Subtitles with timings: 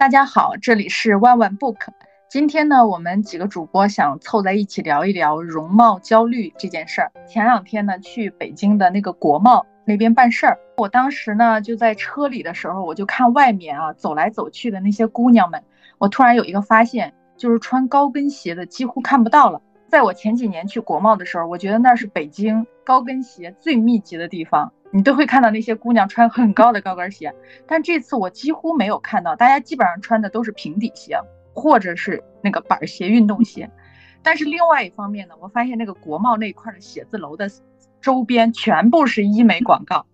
[0.00, 1.76] 大家好，这里是万万 book。
[2.26, 7.12] 今天呢，我们几个主播想凑在一起聊一聊容貌焦虑这件事儿。
[7.28, 15.62] 前两天呢，去北京的那个国贸那边办事儿，我当时呢就在车里的时候，我就看外面啊走来走去的那些姑娘们，
[15.98, 19.60] 我突然有一个发现，就是穿高跟鞋的几乎看不到了。
[19.90, 24.72] 在我前几年去国贸的时候，我觉得那是北京高跟鞋最密集的地方。
[24.92, 27.32] 你都会看到那些姑娘穿很高的高跟鞋，
[27.64, 31.16] 但这次我几乎没有看到，大家基本上穿的都是平底鞋
[31.54, 33.70] 或者是那个板鞋、运动鞋。
[34.20, 37.48] 但是另外一方面呢，我发现那个国贸那块的写字楼的
[38.00, 40.04] 周边全部是医美广告，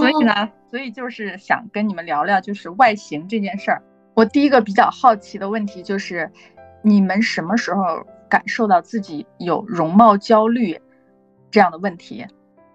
[0.00, 3.82] 所以呢，所以就是想跟你们聊聊就是外形这件事儿。
[4.14, 6.32] 我第一个比较好奇的问题就是，
[6.82, 10.80] 你们什么时候感受到自己有容貌焦虑
[11.50, 12.26] 这样的问题？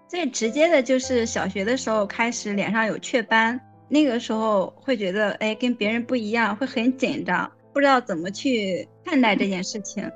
[0.06, 10.08] 最直接的就是小学的时候开始脸上有雀斑，那个时候会觉得哎跟别人不一样，会很紧张，不知道怎么去看待这件事情。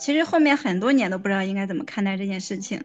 [0.00, 2.82] 其实后面很多年都不知道应该怎么看待这件事情。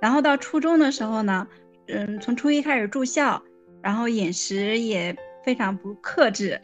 [0.00, 1.48] 然后到初中的时候呢，
[1.88, 3.42] 嗯，从初一开始住校，
[3.82, 6.60] 然后饮食也非常不克制，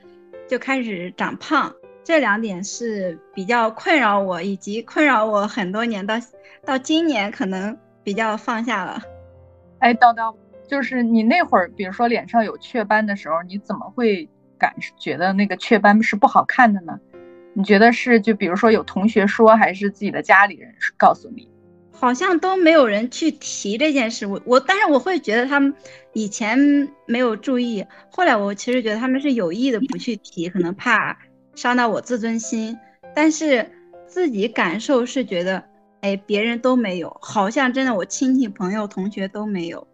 [0.48, 1.74] 就开始长胖。
[2.08, 6.14] 这两点是比较困扰我，以及困扰我很多年，到
[6.64, 9.02] 到今年可能比较放下了。
[9.80, 10.34] 哎，叨叨，
[10.66, 14.26] 就是你那会儿，比如说脸上有雀斑的时候，你怎么会
[14.58, 16.98] 感觉得那个雀斑是不好看的呢？
[17.52, 21.46] 你觉得是就比如说有同学说，还是自己的家里人告诉你？
[21.92, 24.24] 好像都没有人去提这件事。
[24.24, 25.74] 我我，但是我会觉得他们
[26.14, 31.18] 以前没有注意，后来我其实觉得他们是有意的不去提，可能怕
[31.58, 32.78] 伤到我自尊心。
[33.14, 33.70] 但是
[34.06, 35.62] 自己感受是觉得。
[36.00, 39.84] 哎，别人都没有，好像真的我亲戚朋友同学都没有，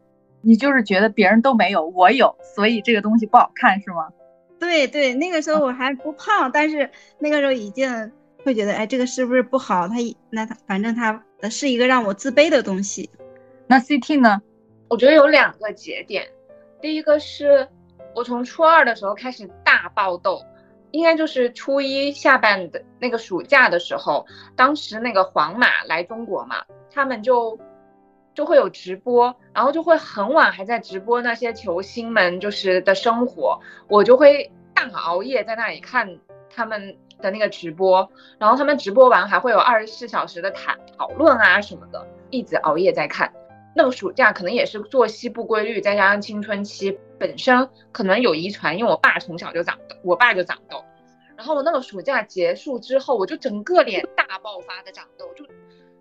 [0.42, 4.10] 你就是觉得别人都没有，我有，所以这个东西不好看是吗？
[4.60, 8.12] 对对，那个时候我还不胖，但是那个时候已经
[8.44, 9.88] 会觉得，哎，这个是不是不好？
[9.88, 9.94] 他
[10.28, 13.08] 那他反正他是一个让我自卑的东西。
[13.66, 14.42] 那 CT 呢？
[14.90, 16.28] 我觉得有两个节点，
[16.82, 17.66] 第一个是
[18.14, 20.44] 我从初二的时候开始大爆痘。
[20.94, 24.24] 应该就是初一下半的那个暑假的时候，
[24.54, 27.58] 当时那个皇马来中国嘛，他们就
[28.32, 43.32] 就会有直播，然后就会很晚还在直播那些球星们就是的生活，我就会大熬夜在那里看他们的那个直播，然后他们直播完还会有二十四小时的谈讨论啊什么的，一直熬夜在看。
[43.74, 50.84] 那个暑假可能也是作息不规律，再加上青春期本身可能有遗传，因为我爸从小就长痘，我爸就长痘。
[51.36, 55.44] 然后我那个暑假结束之后，我就整个脸大爆发的长痘，就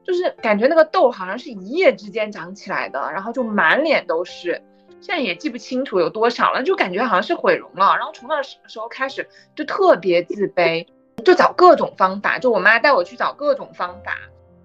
[0.04, 4.62] 就是感觉那个痘好像是一夜之间长起来的，然后就满脸都是。
[5.02, 7.96] 现在也记不清楚有多少了，就感觉好像是毁容了。
[7.96, 10.88] 然后从那时候开始就特别自卑，
[11.26, 14.18] 就找各种方法，就我妈带我去找各种方法。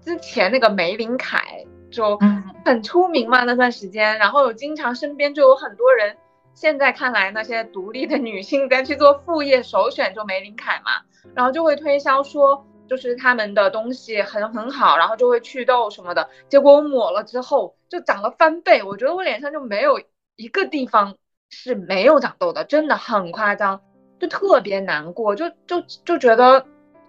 [0.03, 1.65] 之前那个玫琳凯。
[1.91, 2.19] 就
[2.63, 6.15] 很出名嘛那段时间，然后有经常身边就有很多人，
[6.59, 10.91] 现在看来那些独立的女性在去做副业首选就玫琳凯嘛，
[11.33, 20.01] 然后就会推销说就是他们的东西很很好，然后就会祛痘什么的，结果我抹了之后就长了翻倍，我觉得我脸上就没有
[20.35, 21.15] 一个地方
[21.49, 23.79] 是没有长痘的，真的很夸张，
[24.19, 26.65] 就特别难过，就就就觉得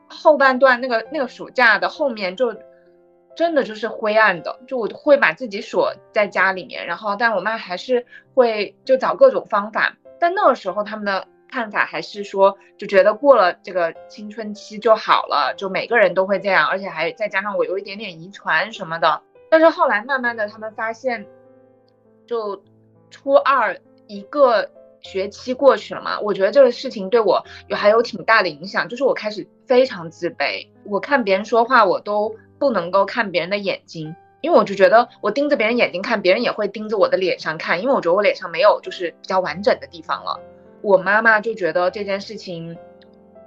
[0.06, 2.54] 后半段那个那个暑假的后面就。
[3.36, 8.04] 真的就是灰暗的，就我会把自己锁在家里面，然后但我妈还是
[8.34, 9.96] 会就找各种方法。
[10.18, 19.22] 但那个时候他们的看法还是说，就觉得过了这个青春期就好了，就每个人都会这样，而且还再加上我有一点点遗传什么的。
[19.48, 21.26] 但是后来慢慢的他们发现，
[22.26, 22.62] 就
[23.10, 24.70] 初二一个
[25.00, 32.36] 学期过去了嘛，我觉得这个事情对我有还有挺大的影响，就是我开始非常自卑，我看别人说话我都。
[32.60, 40.38] 不能够看别人的眼睛，因为我就觉得我盯着别人眼睛看，别人也会盯着我的脸上看，因为我觉得我脸上没有就是比较完整的地方了。
[40.82, 42.76] 我妈妈就觉得这件事情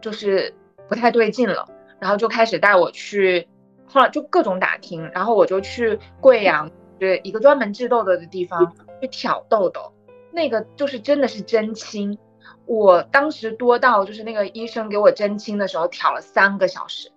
[0.01, 0.53] 就是
[0.89, 1.69] 不太对劲了，
[1.99, 3.47] 然后就开始带我去，
[3.85, 6.69] 后来就各种打听，然后我就去贵阳，
[6.99, 9.93] 对一个专门治痘痘的地方去挑痘痘，
[10.31, 12.17] 那个就是真的是针清，
[12.65, 17.12] 我当时多到就是那个医生给我针清的时候挑了三个小时。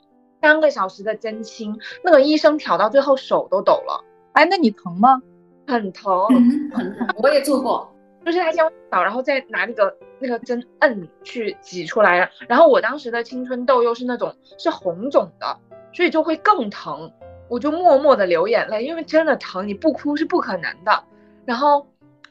[0.47, 4.05] 三个小时的针清，那个医生挑到最后手都抖了。
[4.35, 5.21] 哎，那你疼吗？
[5.67, 7.93] 很疼，很疼 我也做过，
[8.25, 12.31] 就是他先倒，然后再拿那个那个针摁去挤出来。
[12.47, 15.59] 然后我当时的青春痘又是那种是红肿的，
[15.93, 17.11] 所以就会更疼。
[17.49, 21.03] 我就默默的流眼泪，因为真的疼，你不哭是不可能的。
[21.45, 21.89] 然后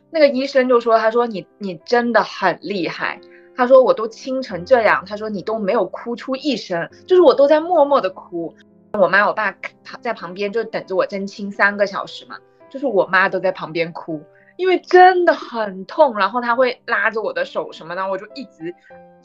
[0.10, 3.20] 那个医生就说：“他说你你真的很厉害。”
[3.56, 8.54] 他说我都青成这样，他说你都没有哭出一声，就是我都在默默的哭。
[8.94, 9.54] 我妈我爸
[10.02, 12.38] 在旁边就等着我针清三个小时嘛，
[12.70, 14.22] 就是我妈都在旁边哭，
[14.56, 18.74] 因为真的很痛，然后他会拉着我的手什么的，我就一直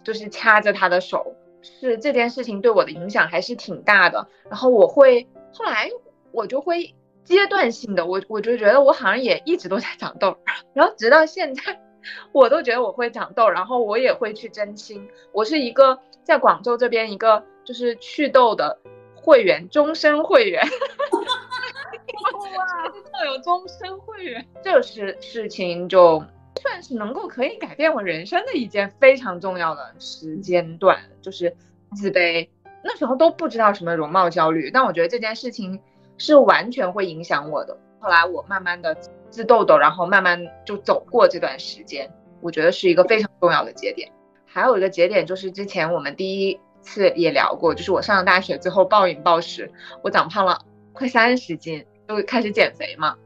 [0.02, 4.26] 就是掐着他的手，是这件事情对我的影响还是挺大的。
[4.48, 5.88] 然后我会后来
[6.32, 10.36] 我就会阶段性的，我我就觉得我好像也一直都在长痘，
[10.72, 11.80] 然后直到现在。
[12.32, 15.08] 我都觉得我会长痘，然后我也会去针清。
[15.32, 18.78] 我是一个在广州这边一个就是祛痘的
[19.14, 20.62] 会员，终身会员。
[22.56, 26.22] 哇， 痘有终身会员，这是事情就
[26.60, 31.54] 算是能够可以改变我人生的一件非常重要的时间段，就是
[31.94, 32.48] 自卑。
[32.82, 35.80] 那时候都不知道什么容貌焦虑，但我觉得这件事情
[36.16, 37.76] 是完全会影响我的。
[37.98, 38.96] 后来我慢慢的。
[39.30, 42.10] 治痘痘，然后慢慢就走过这段时间，
[42.40, 44.10] 我觉得是一个非常重要的节点。
[44.44, 49.70] 还有一个节点就是之前我们第一次也聊过，就是我上了大学之后暴饮暴食，
[50.02, 50.58] 我长胖了
[50.92, 53.16] 快三十斤，就开始减肥嘛。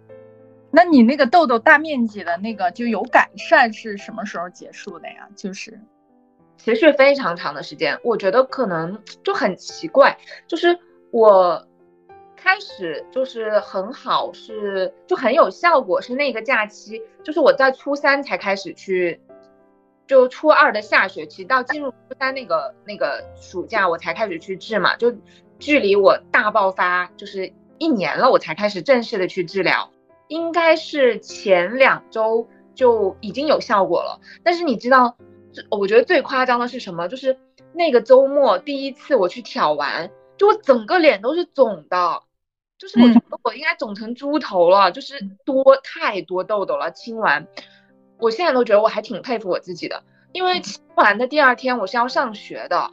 [0.71, 5.29] 那你那个痘痘大面积的那个就有改善是什么时候结束的呀？
[5.35, 5.81] 就是
[6.59, 10.79] 持续非常长的时间，我觉得可能就很奇怪，就是
[11.11, 11.67] 我。
[12.45, 19.19] 开始就是很好，是就很有效果，是那个假期，就是我在初三才开始去，
[20.07, 25.11] 就初二的下学期到进入初三那个那个暑假，我才开始去治嘛，就
[25.59, 29.91] 距离我大爆发就是一年了，我才开始正式的去治疗，
[30.29, 34.21] 应该是前两周就已经有效果了。
[34.43, 35.17] 但是你知道，
[35.71, 37.09] 我觉得最夸张的是什么？
[37.09, 37.39] 就是
[37.73, 42.23] 那个周末第一次我去挑完，就我整个脸都是肿的。
[42.77, 46.91] 就是我觉得我应该肿成猪头了，就是多太多痘痘了。
[46.91, 47.47] 清完，
[48.19, 52.91] 我现在都觉得我还挺佩服我自己的，因为清完的第二天我是要上学的，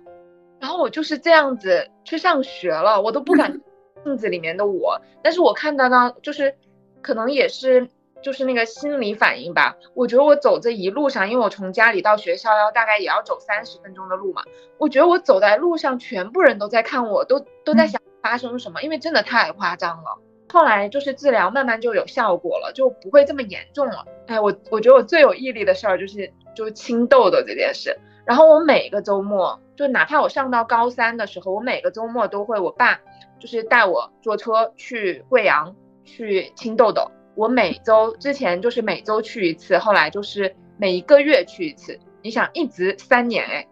[0.60, 3.60] 然后我就是这样子去上学了，我都不敢
[4.06, 5.02] 镜子里面的我。
[5.24, 6.56] 但是我看到呢，就是
[7.02, 7.90] 可能也是
[8.22, 9.76] 就是那个心理反应吧。
[9.96, 14.44] 我觉得我走这一路上，因为我从家里到学校要大概也要走三十分钟的路嘛，
[14.78, 18.00] 我觉得我走在路上，全部人都在看我，都都在想。
[18.22, 18.82] 发生什么？
[18.82, 20.18] 因为真的太夸张了。
[20.52, 24.06] 后来就是治疗，慢慢就有效果了，就不会这么严重了。
[24.28, 27.98] 哎，我我觉得我最有毅力的事儿就是就是清痘痘这件事。
[28.26, 33.00] 然后我每个周末，就哪怕我上到高三的时候，我每个周末都会，我爸
[33.40, 35.74] 就是带我坐车去贵阳
[36.04, 37.10] 去清痘痘。
[37.36, 41.98] 我每周之前就是每周去一次，后来就是每一个月去一次。
[42.22, 43.68] 你想，一直三年哎，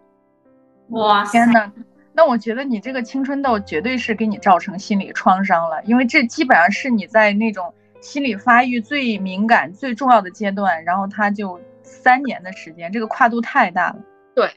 [0.88, 1.70] 哇天呐！
[2.12, 13.96] 那我觉得你这个青春痘绝对是给你造成心理创伤了，因为这基本上是你在那种心理发育最敏感、最重要的阶段，然后它就三年的时间，这个跨度太大了。
[14.34, 14.50] 对，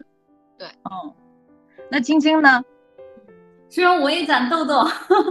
[0.58, 1.14] 对，嗯。
[1.92, 2.64] 那晶晶呢？
[3.70, 4.84] 虽然我也长痘痘，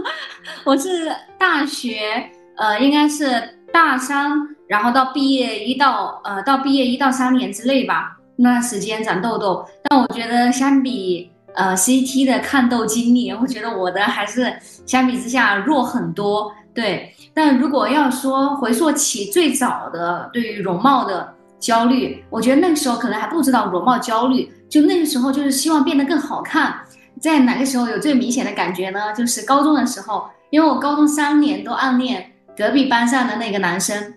[0.63, 4.31] 我是大学，呃，应该是大三，
[4.67, 11.29] 然后到毕业一到呃到毕业一到三年之内吧，那段时间长痘痘，但我觉得相比。
[11.55, 14.53] 呃，CT 的抗痘经历，我觉得我的还是
[14.85, 16.51] 相比之下弱很多。
[16.73, 26.75] 对，但如果要说回溯起最早的对于容貌的焦虑，我觉得那个时候可能还不知道容貌焦虑，就那个时候就是希望变得更好看。
[27.21, 29.13] 在哪个时候有最明显的感觉呢？
[29.13, 34.15] 就是高中的时候，因为我高中三年都暗恋隔壁班上的那个男生，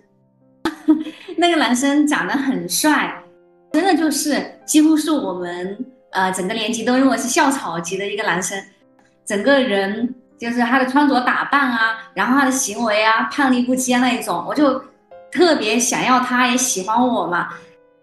[1.37, 3.23] 那个男生长得很帅，
[3.73, 5.77] 真的就是几乎是我们。
[6.17, 8.59] 呃，整个年级都认为是校草级的一个男生，
[9.27, 14.83] 整个人就是他的穿着打扮啊，然后他的行为啊，叛逆不羁啊那一种，我就
[15.31, 17.49] 特别想要他，也喜欢我嘛。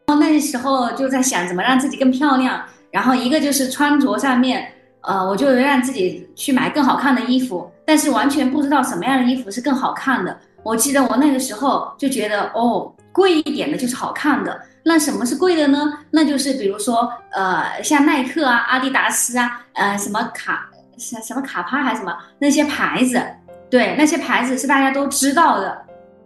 [0.05, 10.39] 然后那时候就在想怎么让自己更漂亮，然后一个就是穿着上面，呃，我就让自己去买更好看的衣服，但是完全不知道什么样的衣服是更好看的。
[10.61, 14.61] 我记得我那个时候就觉得，哦，贵一点的就是好看的。
[14.85, 15.99] 那什么是贵的呢？
[16.11, 23.21] 那就是比如说，呃，像耐克啊、阿迪达斯啊，呃，什么卡什什么卡帕还是什么那些牌子，
[23.69, 25.81] 对，那些牌子是大家都知道的，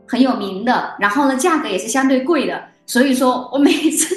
[0.08, 0.96] 很有名的。
[1.00, 2.62] 然后呢，价格也是相对贵的。
[2.86, 4.16] 所以说我每次，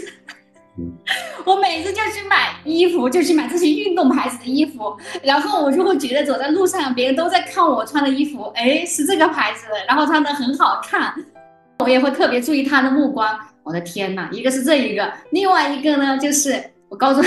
[1.45, 4.97] 我每次就去买衣服，就去买这些运动牌子的衣服。
[5.23, 11.13] 然后我就会觉得走在路上，别人都在看我穿的衣服，哎，是这个牌子的，然后穿的很好看，
[11.81, 13.39] 我也会特别注意他的目光。
[13.63, 17.25] 我的天呐，一个是这一个，另外一个呢，就是我高中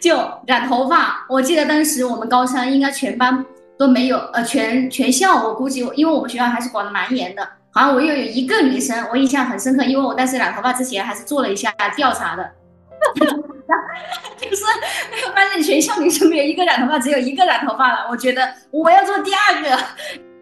[0.00, 1.24] 就染头发。
[1.28, 3.44] 我记得当时我们高三应该全班
[3.78, 12.50] 都没有，呃，全全校我估计，因为我们学校还是管的蛮严的，好像我又有一个女生，我印象很深刻，因为我当时染头发之前还是做了一下调查的，
[14.40, 14.64] 就是
[15.34, 18.06] 发现全校女生没有一个染头发，只有一个染头发了。
[18.10, 19.82] 我觉得我要做第二个，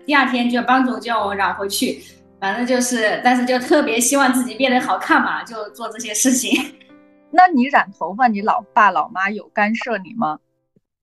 [0.07, 2.03] 第二天就班主叫我染回去。
[2.45, 6.75] 反正就是，但是就特别希望自己变得好看嘛，就做这些事情。
[7.33, 10.39] 那你染头发，你老爸老妈有干涉你吗？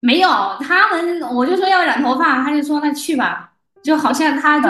[0.01, 0.29] 没有，
[0.59, 4.69] 他们我就说要染头发，他就说那去吧，就好像他就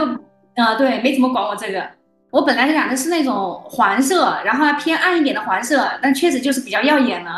[0.56, 1.86] 呃对，没怎么管我这个。
[2.30, 7.32] 我本来染的是那种黄色，然后偏暗一点的黄色，但确实就是比较耀眼呢。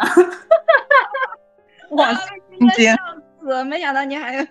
[1.97, 2.95] 哇，青青，笑
[3.41, 3.63] 死！
[3.63, 4.45] 没想到你还有。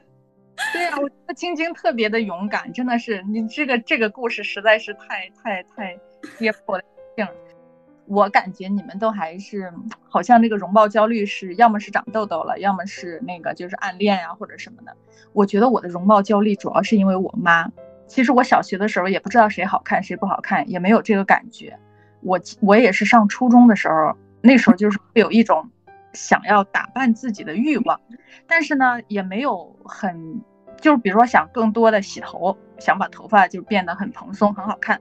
[0.72, 5.98] 对啊，我觉得青青特别的勇敢，真的是你这个这个故事实在是太太太
[6.38, 6.84] 跌破了。
[8.06, 14.94] 我感觉你们都还是好像那个容貌焦虑是要么是长痘痘了，要么是那个就是暗恋呀或者什么的。
[15.32, 17.70] 我觉得我的容貌焦虑主要是因为我妈。
[18.08, 21.78] 其实我小学的时候也不知道谁好看谁不好看，也没有这个感觉。
[22.20, 25.70] 我我也是上初中的时候，那时候就是会有一种
[26.12, 28.00] 想要打扮自己的欲望，
[28.46, 30.42] 但是呢也没有很，
[30.80, 35.00] 就是比如说想更多的洗头，想把头发就变得很蓬松很好看。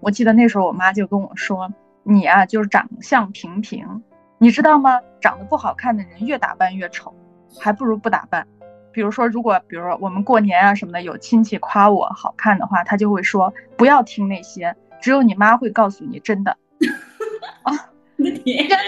[0.00, 1.72] 我记得那时候我妈就跟我说
[2.04, 4.02] ：“你啊就是长相平平，
[4.38, 5.00] 你知道吗？
[5.20, 7.14] 长得不好看的人越打扮越丑，
[7.58, 8.46] 还不如不打扮。”
[8.92, 16.56] 比如说，如果比如说我们过年啊什么的，有亲戚夸我好看的话，他就会说不要听那些，只有你妈会告诉你真的。
[17.62, 17.72] 啊，
[18.16, 18.32] 真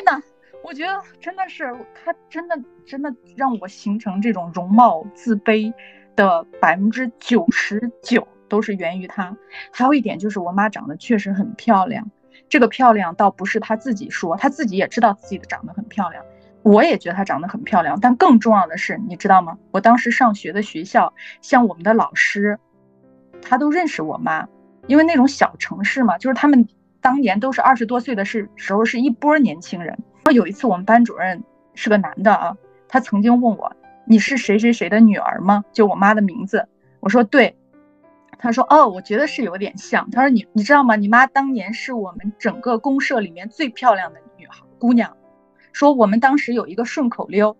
[0.05, 0.23] 的，
[0.69, 5.73] 我觉得真的是他真的真的让我形成这种容貌自卑
[6.15, 9.35] 的百分之九十九都是源于他。
[9.73, 12.11] 还有一点就是我妈长得确实很漂亮，
[12.51, 16.23] 这个漂亮倒不是她自己说，她自己也知道自己长得很漂亮。
[16.63, 19.57] 我也觉得她长得很漂亮，但更重要的是，你知道吗？
[19.71, 22.59] 我当时上学的学校，像我们的老师，
[23.41, 24.47] 他都认识我妈，
[24.87, 26.69] 因为那种小城市嘛，就是他们
[27.01, 29.99] 当年都是二十多岁的是时候，是一波年轻人。
[30.32, 31.42] 有一次我们班主任
[31.75, 32.56] 是个男的啊，
[32.88, 33.75] 他曾经问我
[34.06, 36.68] ：“你是谁谁谁的女儿吗？”就我妈的名字。
[37.00, 37.56] 我说：“对。”
[38.38, 40.97] 他说：“哦，我觉得是有点像。”他说：“你你知道吗？
[40.97, 45.16] 你妈当年是我们整个公社里面最漂亮的女孩姑娘。”
[45.73, 47.56] 说我们当时有一个顺口溜，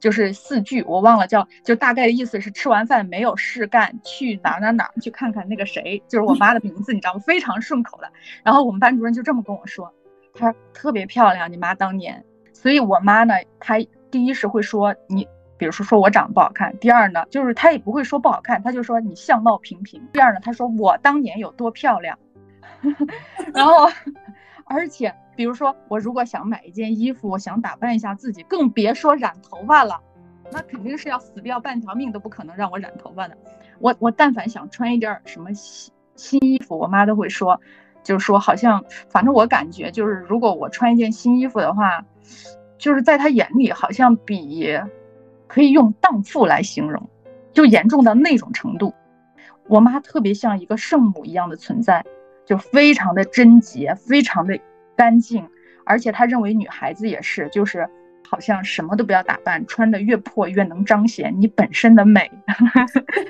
[0.00, 7.20] 就是四句，我忘了叫，就大概的意思是吃完饭没有事干，去哪哪哪去看看那个谁，就是我妈的名字，你知道吗？
[7.20, 8.10] 非常顺口的。
[8.42, 9.92] 然后我们班主任就这么跟我说，
[10.40, 12.24] 她特别漂亮，你妈当年。
[12.52, 13.78] 所以我妈呢，她
[14.10, 20.02] 第一是会说你，比如说说我长得不好看，第二呢，就是她也不会说不好看，她就说你相貌平平。
[20.12, 22.18] 第二呢，她说我当年有多漂亮，
[23.54, 23.88] 然后
[24.64, 25.14] 而且。
[25.36, 29.98] 比如说，我如果想买一件衣服，我想打扮一下自己，更别说染头发了，
[30.52, 33.34] 那肯定是要死掉半条命都不可能让我染头发的。
[33.78, 37.58] 我我但凡想穿一件什么新新衣服，我妈都会说，
[38.02, 42.04] 就是说好像，反正我感觉就是，如果我穿一件新衣服的话，
[42.78, 44.78] 就是在他眼里好像比
[45.46, 47.08] 可以用荡妇来形容，
[47.52, 48.94] 就严重到那种程度。
[49.66, 52.04] 我妈特别像一个圣母一样的存在，
[52.44, 54.58] 就非常的贞洁，非常的。
[54.96, 55.48] 干净，
[55.86, 57.88] 而且她认为女孩子也是，就是
[58.28, 62.30] 好像什么都不要打扮，穿的越破越能彰显你本身的美。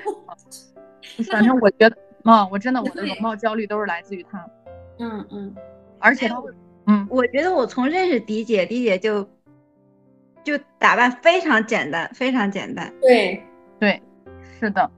[1.31, 4.45] 反正我觉得，啊，我真的我的容貌焦虑都是来自于他。
[5.01, 5.55] 嗯嗯，
[5.99, 6.29] 而且，
[6.85, 9.27] 嗯，我觉得我从认识迪姐，迪姐就
[10.43, 12.93] 就打扮非常简单，非常简单。
[13.01, 13.43] 对
[13.79, 13.99] 对，
[14.59, 14.89] 是的，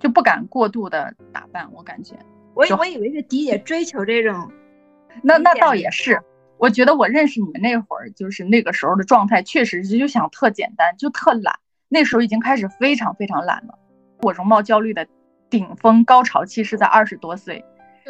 [0.00, 2.16] 就不敢过度的打扮，我感觉。
[2.54, 4.50] 我我以为是迪姐追求这种。
[5.22, 6.20] 那那倒也是，
[6.58, 11.54] 我觉得我认识你们那会儿，就是那个时候的状态，确实就想特简单，就特懒。
[11.88, 13.78] 那时候已经开始非常非常懒了。
[14.22, 15.06] 我容貌焦虑的
[15.48, 17.64] 顶峰高潮期是在二十多岁，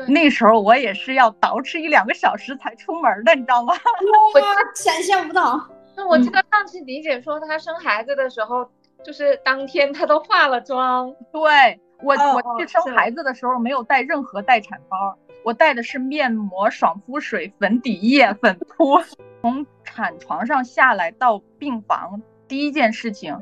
[0.08, 3.74] 那时候我也是要捯饬一两个小时才出门的，你知道吗？
[4.34, 4.40] 我
[4.74, 5.68] 想象不到。
[5.96, 8.68] 那我记得上次李姐说她生孩子的时候，
[9.04, 11.14] 就是当天她都化了妆。
[11.32, 15.16] 对我我去生孩子的时候没有带任何待产包。
[15.44, 18.98] 我带的是面膜、爽肤水、粉底液、粉扑。
[19.42, 23.38] 从产床上下来到病房，第一件事情，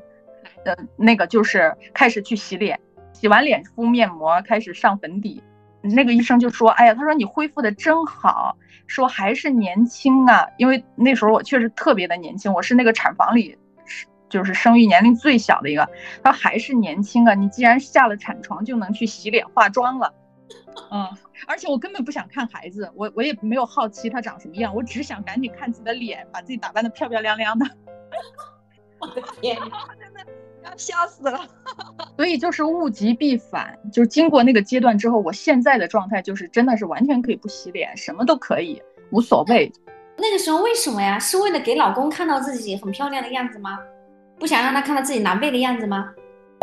[0.64, 2.80] 呃，那个就是开始去洗脸，
[3.12, 5.42] 洗完脸敷面膜，开始上粉底。
[5.82, 10.46] 那个医生就说：“哎呀，他说你恢复的真好，说还是年轻啊。
[10.56, 13.58] 因为那时候我确实特别的年轻，我是那个产房里
[14.28, 15.88] 就是生育年龄最小的一个。
[16.22, 20.14] 他说还是年轻啊，你既然下了产床，就能去洗脸化妆了。”
[20.90, 21.06] 嗯，
[21.46, 27.66] 而且我根本不想看孩子，我我也没有好奇他长什么样，我只想赶紧看自己的脸，把自己打扮的漂漂亮亮的。
[28.98, 29.56] 我的天，
[29.98, 30.20] 真的
[30.72, 31.38] 要笑死了。
[32.16, 39.70] 所以就是物极必反，就是经过那个阶段之后，我现在的状态就是真的是完全可以不洗脸，什么都可以，无所谓。
[40.16, 41.18] 那个时候为什么呀？
[41.18, 43.78] 是为了给老公看到自己很漂亮的样子吗？
[44.38, 46.10] 不想让他看到自己狼狈的样子吗？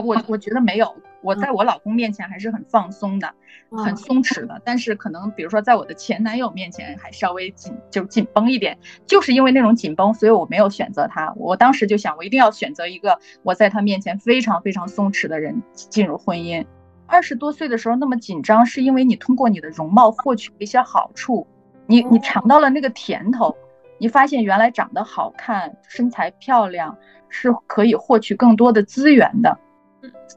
[0.04, 3.34] 我我觉得没有，我在我老公面前还是很放松的，
[3.72, 4.62] 很松弛的。
[4.64, 8.78] 但是可能比如说在我的前男友面前还稍微紧，就紧绷一点。
[9.06, 11.34] 就是因为那种紧绷，所以我没有选择他。
[11.36, 16.66] 我当时就想，我一定要选择一个我在他面前非常非常松弛的人进入婚姻。
[17.06, 21.48] 二十多岁的时候那么紧张，是因为你通过你的容貌获取了一些好处，
[21.88, 23.58] 你你尝到了那个甜头，
[23.98, 26.98] 你发现原来长得好看、身材漂亮
[27.28, 29.58] 是可以获取更多的资源的。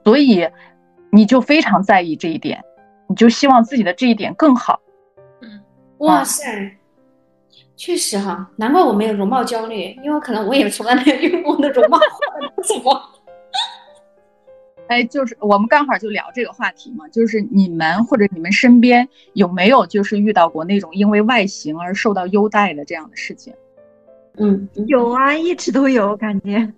[0.04, 0.48] 所以，
[1.14, 2.64] 你就非常在意这一点，
[3.06, 4.80] 你就希望自己的这一点更好。
[5.42, 5.60] 嗯，
[5.98, 6.72] 哇塞，
[7.76, 11.98] 确实哈，难怪我没有容貌焦虑，因为可能我也从来没有用过的容貌。
[14.88, 23.54] 哎，就是我们刚好就聊这个话题嘛，就是你们或者你们身边有没有就是遇到过那种因为外形而受到优待的这样的事情？
[24.38, 26.72] 嗯，有啊，一直都有感觉。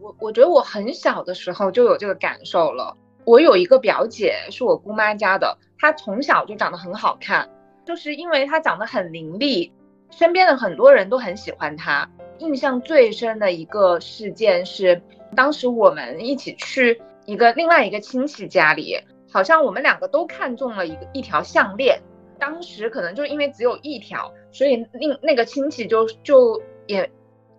[0.00, 2.94] 我我觉得我很小的时候就有这个感受了。
[3.24, 7.48] 我有一个表姐是我姑妈家的，她从小就长得很好看，
[7.86, 9.70] 就是因为她长得很伶俐，
[10.10, 12.08] 身边的很多人都很喜欢她。
[12.38, 15.00] 印象最深的一个事件是，
[15.36, 18.98] 当时我们一起去一个另外一个亲戚家里，
[19.32, 22.00] 好像我们两个都看中了一个一条项链，
[22.38, 27.10] 当时可能就因为只有一条，所以另那个亲戚就就也。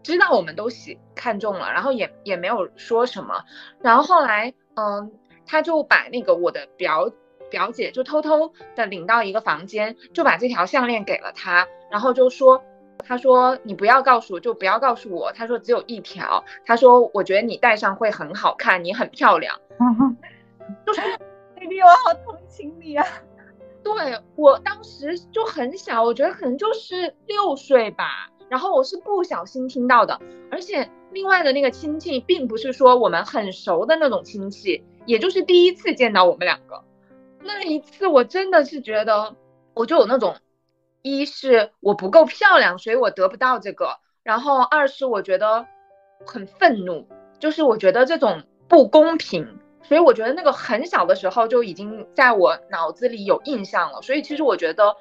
[0.04, 3.44] 知道我们都喜看中了，然后也也没有说什么，
[3.82, 5.12] 然后后来，嗯，
[5.46, 7.12] 他就把那个我的表
[7.50, 12.64] 表姐就偷偷的领到一个房间，就把这条项链给了他，然后就说，
[13.04, 19.60] 他说你不要告诉，就不要告诉我，他说只有一条，他说我觉得你戴上会很好看，你很漂亮，
[20.86, 21.02] 就是，
[21.56, 23.06] baby 我好同情你啊，
[23.84, 23.94] 对
[24.36, 28.32] 我当时就很小，我觉得可能就是六岁吧。
[28.48, 30.22] 然后我是不小心听到的，
[30.52, 36.84] 而且另外的那个亲戚并不是说我们很熟的那种亲戚，也就是第一次见到我们两个。
[37.42, 39.36] 那一次我真的是觉得，
[39.74, 40.36] 我就有那种，
[41.02, 45.66] 一是我不够漂亮，所以我得不到这个；然后二是我觉得
[46.26, 47.08] 很愤怒，
[47.40, 54.02] 就是我觉得这种不公平，所以我觉得那个很小的时候就已经在我脑子里有印象了。
[54.02, 54.96] 所以其实我觉得。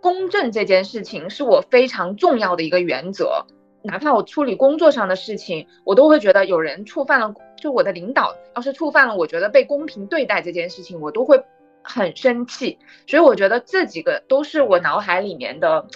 [0.00, 3.46] 公正这件事情是我非常重要的一个原则，
[3.82, 11.42] 哪怕我处理工作上的事情，我都会觉得有人触犯了，就我的领导要是触犯了，我觉得被公平对待这件事情，我都会
[11.82, 12.78] 很生气。
[13.06, 15.86] 所以我觉得这几个都是我脑海里面的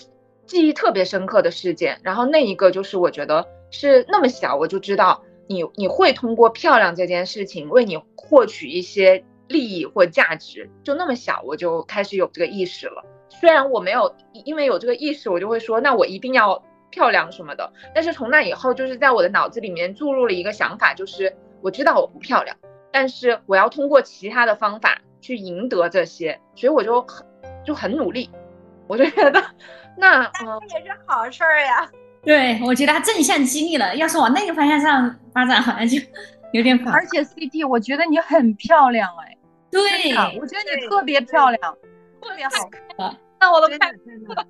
[0.46, 2.00] 记忆特别深刻的事件。
[2.02, 13.04] 然后那一个就是我觉得是那么小，我就知道你你会通过漂亮这件事情为你获取一些利益或价值，就那么小我就开始有这个意识了。
[13.28, 17.70] 虽然我没有因为有这个意识，我就会说那我一定要漂亮什么的。
[17.94, 22.56] 但是从那以后，就是在我的脑子里面注入了一个想法，就是我知道我不漂亮，
[22.92, 27.26] 但是我要通过其他的方法去赢得这些，所以我就很
[27.64, 28.30] 就很努力。
[28.86, 29.44] 我就觉得
[29.96, 31.90] 那嗯也是好事儿呀。
[32.24, 33.94] 对，我觉得他正向激励了。
[33.96, 35.98] 要是往那个方向上发展，好像就
[36.52, 36.92] 有点反。
[36.92, 39.36] 而且 C D，我觉得你很漂亮哎。
[39.70, 39.82] 对，
[40.40, 41.76] 我觉得你特别漂亮，
[42.22, 43.16] 特别好看。
[43.40, 44.46] 那我都看了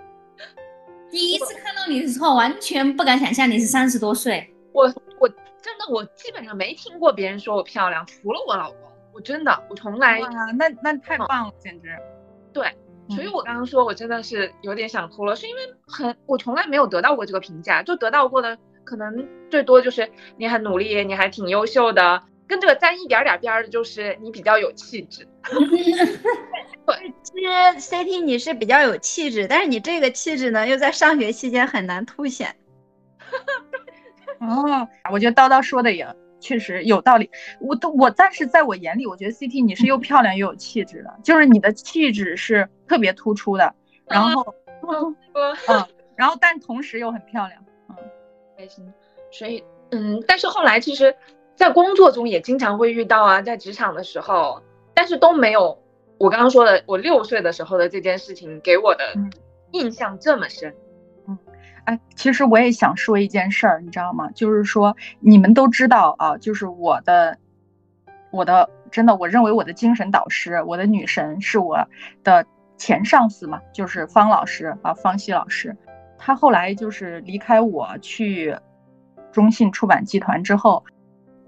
[1.10, 4.54] 第一次看到你的时候，完全不敢想象你是三十多岁。
[4.72, 4.84] 我
[5.18, 5.28] 我
[5.72, 8.80] 真的我基本上没听过别人说我漂亮，除了我老公。
[9.14, 11.88] 我真的我从来哇，那那太棒了，简直。
[12.52, 12.74] 对，
[13.08, 22.22] 所以我刚刚说我真的是有点想哭了，是因为很我从来没有得到过这个评价，就得到过的可能最多就是你很努力，你还挺优秀的。
[22.46, 25.26] 跟这个沾一点点边儿的就是你比较有气质。
[26.84, 32.54] 对，其实 CT 你是比较有气质，但是你这个气质呢，又在上学期间很难凸显。
[34.42, 36.06] 哦，我觉得叨叨说的也
[36.40, 37.30] 确实有道理。
[37.60, 43.74] 我都我，但是在我眼里，我觉得 CT 你是又漂亮又有气质的，就是你的气质是特别突出的。
[44.06, 44.54] 然后，
[45.68, 47.64] 嗯，然后但同时又很漂亮。
[47.88, 47.96] 嗯，
[48.58, 48.92] 开心。
[49.30, 51.14] 所以，嗯，但是后来其实。
[51.54, 54.62] 在工作中也经常会遇到啊，在职场的时候，
[54.94, 55.78] 但是都没有
[56.16, 59.14] 我刚刚说的我六岁的时候的这件事情给我的
[59.72, 60.74] 印象这么深。
[61.84, 64.30] 哎，其实我也想说一件事儿，你知道吗？
[64.34, 67.38] 就是说你们都知道啊，就是我的，
[68.30, 71.86] 我的真的，我认为我的精神导师，我的女神是我
[72.22, 72.44] 的
[72.76, 75.76] 前上司嘛，就是方老师啊，方西老师，
[76.18, 78.56] 他后来就是离开我去
[79.32, 80.84] 中信出版集团之后。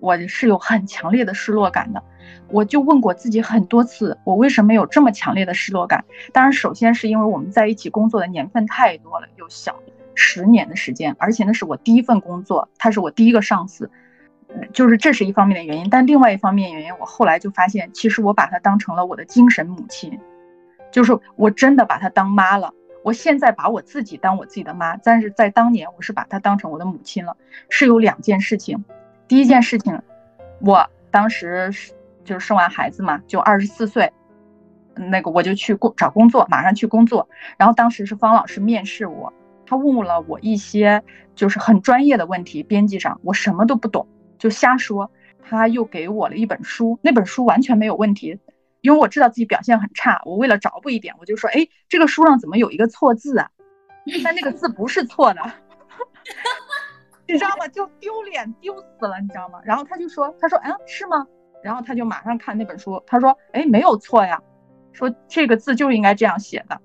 [0.00, 2.02] 我是有很强烈的失落感的。
[2.48, 6.04] 我就问过自己很多次，我为什么有这么强烈的失落感？
[6.30, 9.72] 当然，首先是因为我们在一起工作的年份太多了，又小
[10.14, 13.90] 十年的时间，而且那是我第一份工作，他是我第一个上司，
[14.72, 15.90] 就是这是一方面的原因。
[15.90, 20.18] 但另外一方面原因，我后来就发现，其实我把他当成了我的精神母亲，
[20.90, 22.72] 就是我真的把他当妈了。
[23.02, 27.36] 我现在把我自己当我自己的妈，但是在当年我是把他当成我的母亲了。
[27.68, 28.84] 是有两件事情，
[29.28, 30.00] 第一件事情，
[30.60, 31.92] 我当时是。
[32.24, 34.10] 就是生完孩子嘛，就二十四岁，
[34.94, 37.28] 那个我就去工找工作，马上去工作。
[37.58, 39.30] 然后当时是方老师面试我，
[39.66, 41.02] 他问了我一些
[41.34, 44.06] 就是很专业的问题，编辑上我什么都不懂，
[44.38, 45.10] 就瞎说。
[45.46, 48.38] 他又给我了一本书，那本书完全没有问题，
[48.80, 53.50] 因为我知道自己表现很差，我为了找补一点，我就说，哎，这个书上怎么有一个错字啊？
[54.24, 55.40] 但那个字不是错的，
[57.28, 57.68] 你知道吗？
[57.68, 59.60] 就丢脸丢死了，你知道吗？
[59.64, 61.26] 然后他就说，他说，嗯，是吗？
[61.62, 64.40] 然后他就马上看那本书，他说：“哎，没有错呀，
[64.92, 66.80] 说这个字就应该这样写的。”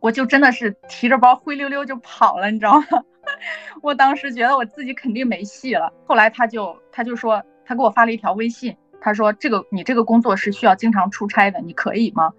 [0.00, 2.86] 我就真的是提着包灰溜溜就跑了，你知道吗？
[3.82, 5.92] 我当时觉得我自己肯定没戏了。
[6.06, 12.32] 后来他就他就说，他给我发了一条微信，他说：“这个你这个工作是需要经常出差的，你可以吗？”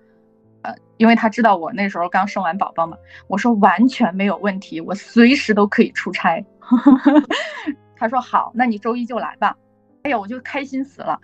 [0.64, 2.98] 呃，因为他知道我那时候刚生完宝宝嘛。
[3.28, 6.44] 我说完全没有问题，我随时都可以出差。
[7.96, 9.56] 他说好，那你周一就来吧。
[10.04, 11.20] 哎呀，我就开心死了，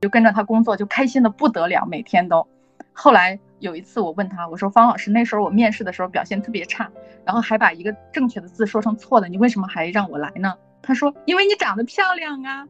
[0.00, 2.46] 就跟着他工作，就开心的不得了，每天都。
[2.92, 6.90] 后来有一次，我问他，我说方老师，那时候我面试的时候表现特别差，
[7.24, 10.54] 然后还把一个正确的字说成错的，你为什么还让我来呢？
[10.82, 12.66] 他说，因为你长得漂亮啊。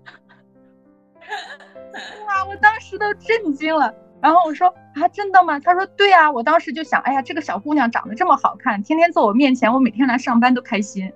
[2.26, 3.94] 哇，我当时都震惊了。
[4.20, 5.58] 然后我说啊，真的吗？
[5.58, 11.12] 他说对啊，我当时就想，哎呀，这个小姑娘长得这么好看，天天在我面前，我每天来上班都开心。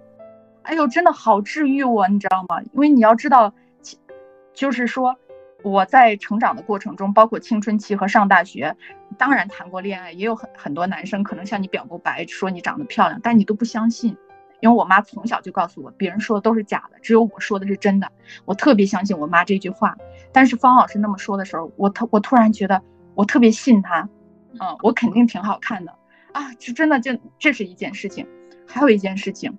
[0.62, 2.60] 哎呦，真的好治愈我，你知道吗？
[2.72, 3.52] 因为你要知道。
[4.54, 5.16] 就是说，
[5.64, 8.76] 我在成长的过程中，包括青春期和上大学，
[9.16, 14.14] 当然谈过恋爱，也有很很多男生可能向你表过白，说你长得漂亮，但你都不相信，
[14.60, 18.12] 因为我妈从小就告诉我，别人说的都是假的，只有我说的是真的。
[18.44, 19.96] 我特别相信我妈这句话，
[20.32, 22.82] 但是方老师那么说的时候，我突我突然觉得
[23.14, 24.06] 我特别信他，
[24.60, 25.94] 嗯，我肯定挺好看的
[26.32, 28.28] 啊，这真的就这是一件事情，
[28.68, 29.56] 还有一件事情，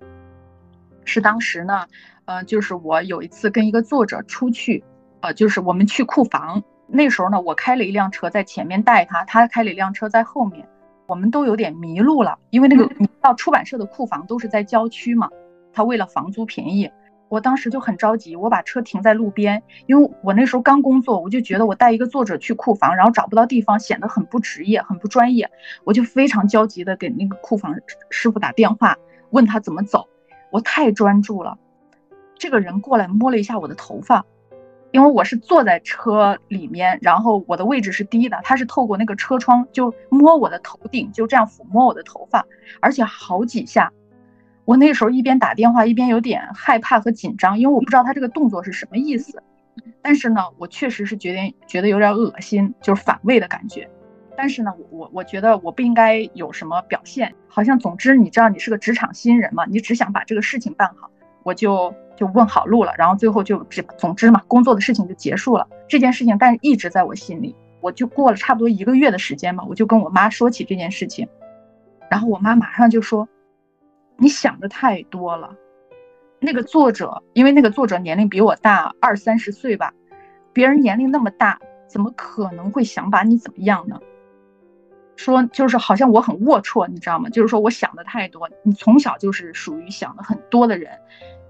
[1.04, 1.86] 是当时呢。
[2.26, 4.82] 呃，就是我有一次跟一个作者出去，
[5.26, 10.68] 呃，就是我们去库房，那时候呢，我开了一辆车在前面带他，他开了一辆车在后面，
[11.08, 15.28] 我们都有点迷路了，因为那个你到出版社的库房都是在郊区嘛，
[15.72, 16.88] 他为了房租便宜，
[17.28, 25.50] 我当时就很着急，我把车停在路边，因为我那时候刚工作，我就觉得我带一个作者去库房，然后找不到地方，显得很不职业，很不专业，
[25.82, 27.74] 我就非常焦急的给那个库房
[28.10, 28.96] 师傅打电话，
[29.30, 30.06] 问他怎么走，
[30.52, 31.58] 我太专注了。
[32.38, 34.24] 这个人过来摸了一下我的头发，
[34.96, 42.46] 因为我是坐在车里面，然后我的位置是低的，他是透过那个车窗就摸我的头顶，就这样抚摸我的头发，
[42.80, 43.92] 而且好几下。
[44.64, 49.42] 我那时候一边打电话一边有点害怕和紧张，因为我不知道他这个动作是什么意思。
[50.00, 53.86] 但是呢，我确实是觉得觉得有点恶心，就是反胃的感觉。
[54.34, 61.10] 但是呢，我我我觉得我不应该有什么表现，好像总之你知道你是个职场新人嘛，你只想把这个事情办好，
[61.46, 61.94] 我就。
[62.18, 65.68] 就问好路了，然后最后就只总之嘛，工作的事情就结束了。
[65.86, 67.54] 这件事情，但是一直在我心里。
[67.82, 71.28] 我就过了差不多一个月的时间嘛，我就跟我妈说起这件事情，
[72.10, 73.28] 然后我妈马上就说
[74.16, 75.54] ：“你想的太多了。”
[76.40, 79.92] 那个作者，因为那个作者年龄比我大二三十岁吧，
[80.54, 84.00] 别人年龄那么大，怎么可能会想把你怎么样呢？
[85.16, 87.28] 说就是好像我很龌龊，你知道吗？
[87.28, 88.48] 就是说我想的太多。
[88.62, 90.90] 你从小就是属于想的很多的人。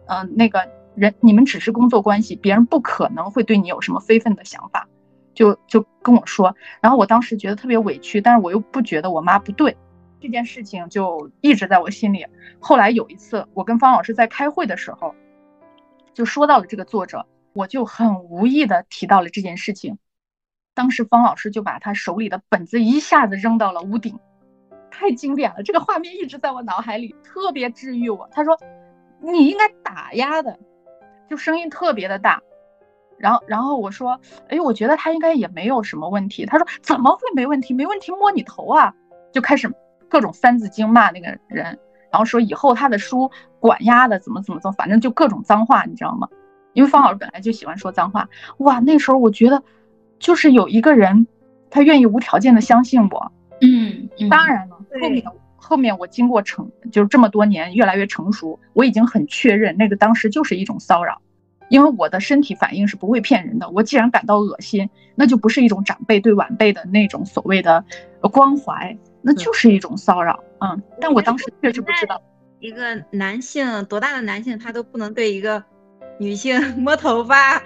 [0.09, 4.89] 嗯，那个人，你们只是工作关系，别人不可能会对你有什么非分的想法，
[5.35, 6.55] 就就跟我说。
[6.81, 9.77] 然后我当时觉得特别委屈，但是我又不觉得我妈不对，
[10.21, 12.25] 这件事情就一直在我心里。
[12.61, 15.15] 后来有一次，我跟方老师在开会的时候，
[16.15, 19.99] 就说到了这个作者，我就很无意的提到了这件事情。
[20.73, 24.19] 当时方老师就把他手里的本子一下子扔到了屋顶，
[24.91, 28.29] 太经典了，这个画面一直在我脑海里，特别治愈我。
[28.31, 28.57] 他说。
[29.21, 30.59] 你应该打压的，
[31.29, 32.43] 就声音特别的大，
[33.19, 36.47] 然后然后我说，哎，我觉得他应该也没有什么问题。
[36.47, 37.75] 他说怎么会没问题？
[37.75, 38.95] 没问题，摸你头啊！
[39.33, 39.73] 就开始
[40.09, 41.79] 各种三字经骂那个人，
[42.11, 46.29] 然后说以后他的书管压的怎么怎么怎么，反正就各种脏话，你知道吗？
[46.73, 49.63] 因为方老师本来就喜欢说脏话，哇，那时候我觉得
[50.19, 51.27] 就是有一个人，
[51.71, 55.25] 他愿意无条件的相信我，嗯，当然了，后面。
[55.69, 61.21] 后面我经过成就是这么多年越来越成熟，我已经很确认那个当时就是一种骚扰，
[61.69, 63.69] 因为我的身体反应是不会骗人的。
[63.71, 67.85] 我既然感到恶心，那就不是一种长辈对晚辈的那种所谓的
[68.31, 70.39] 关怀，那就是一种骚扰。
[70.61, 72.23] 嗯，但我当时确实不知道，
[72.61, 75.65] 一个男性多大的男性他都不能对一个
[76.21, 77.61] 女性 摸头发、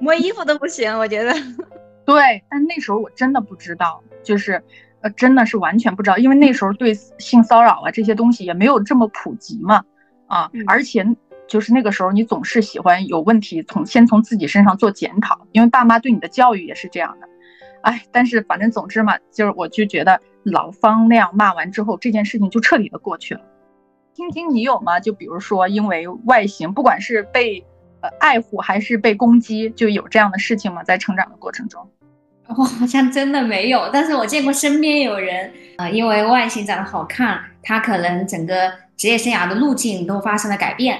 [0.00, 1.32] 摸衣服都不行，我觉得。
[2.04, 4.62] 对，但那时候我真的不知道，就是
[5.06, 9.84] 呃，真的是完全不知道，因为那时候对性骚扰啊这些东西也没有这么普及嘛。
[10.26, 11.06] 啊，而且
[11.46, 17.28] 就是那个时候，你总是喜欢有问题从先从自己身上做检讨，因为爸妈对你的教育也是这样的。
[17.82, 23.40] 哎，但是反正总之嘛，就是我就觉得老方那样骂完之后，这件事情就彻底的过去了。
[24.14, 24.98] 听听你有吗？
[24.98, 27.64] 就比如说因为外形，不管是被
[28.00, 30.82] 呃爱护还是被攻击，就有这样的事情吗？
[30.82, 31.88] 在成长的过程中，
[32.48, 38.72] 我好像真的没有，但是我见过身边有人啊，因为外形长得好看，他可能整个。
[38.96, 40.98] 职业生涯的路径都发生了改变，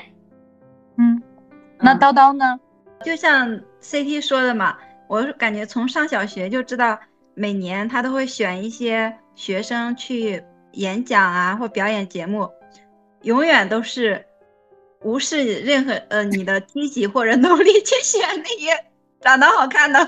[0.99, 1.23] 嗯，
[1.79, 2.61] 那叨叨呢？
[3.03, 4.77] 就像 CT 说的嘛，
[5.09, 7.01] 我感觉从上小学就知道，
[7.33, 12.51] 每年他都会选一些学生去演讲啊或表演节目，
[13.23, 14.27] 永远都是
[15.01, 18.85] 无视任何呃你的积极或者努力去选那些
[19.23, 20.07] 长得好看的，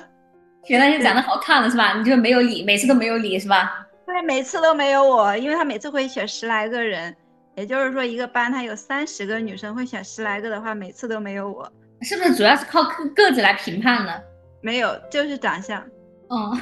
[0.68, 1.94] 选那些长得好看了是吧？
[1.94, 3.87] 你就没有理，每次都没有理是吧？
[4.04, 7.16] 对，每次都没有我，因为他每次会选十来个人。
[7.57, 14.12] 也就是说，一个班他有三十个女生，会选十来个的话，每次都没有我，是不是主要是靠个个子来评判呢？
[14.61, 15.83] 没有，就是长相。
[16.28, 16.61] 嗯，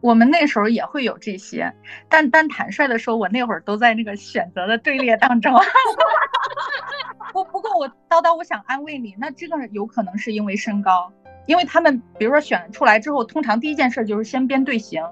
[0.00, 1.72] 我们那时候也会有这些，
[2.10, 5.52] 但但坦率的说，我那会儿都在那个选择的队列当中。
[7.32, 11.12] 不不过我叨叨，我想安慰你，那这个有可能是因为身高，
[11.50, 15.02] 因为他们比如说选出来之后，通常第一件事就是先编队形，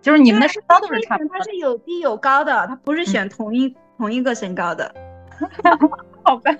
[0.00, 1.38] 就是你们的身高都是差不多。
[1.38, 3.76] 他是有低有高的，他不是选同一。
[4.00, 4.94] 同一个身高的，
[6.24, 6.50] 好吧，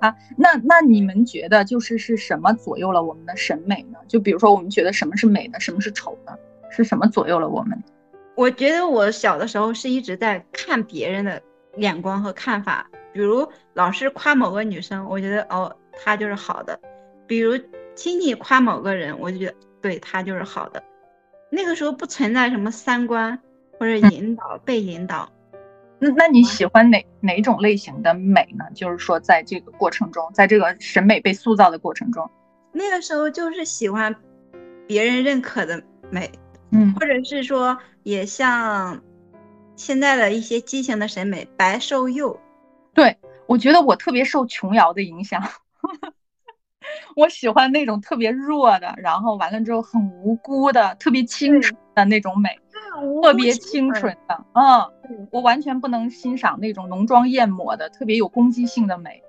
[0.00, 3.98] 啊，那那你们觉得就是是什么左右了我们的审美呢？
[4.06, 6.38] 就比如说我们觉得什么是美的，什么是丑的，
[6.68, 7.82] 是什么左右了我们？
[8.34, 11.40] 我觉得我小的时候是一直在看别人的
[11.78, 16.78] 眼光和看法，比如老师夸某个女生，我觉得哦她就是好的；
[17.26, 17.58] 比如
[17.98, 20.80] 亲戚夸某个人，我就觉得对他就是好的。
[21.50, 23.36] 那个时候不存在什么三观
[23.76, 25.28] 或者引导被引导。
[25.98, 28.64] 那那你喜欢哪哪种类型的美呢？
[28.72, 32.30] 就是说，在这个过程中，在这个审美被塑造的过程中，
[32.70, 34.14] 那个时候就是喜欢
[34.86, 36.30] 别人认可的美，
[36.70, 39.02] 嗯，或者是说，也像
[39.74, 42.38] 现在的一些畸形的审美，白瘦幼。
[42.94, 45.42] 对，我觉得我特别受琼瑶的影响，
[47.16, 52.50] 我喜欢那种特别弱的，然后完了之后很无辜的，特别清纯的那种美。
[53.22, 59.22] 特别清纯的，嗯，我完全不能欣赏那种浓妆艳抹的、特别有攻击性的美。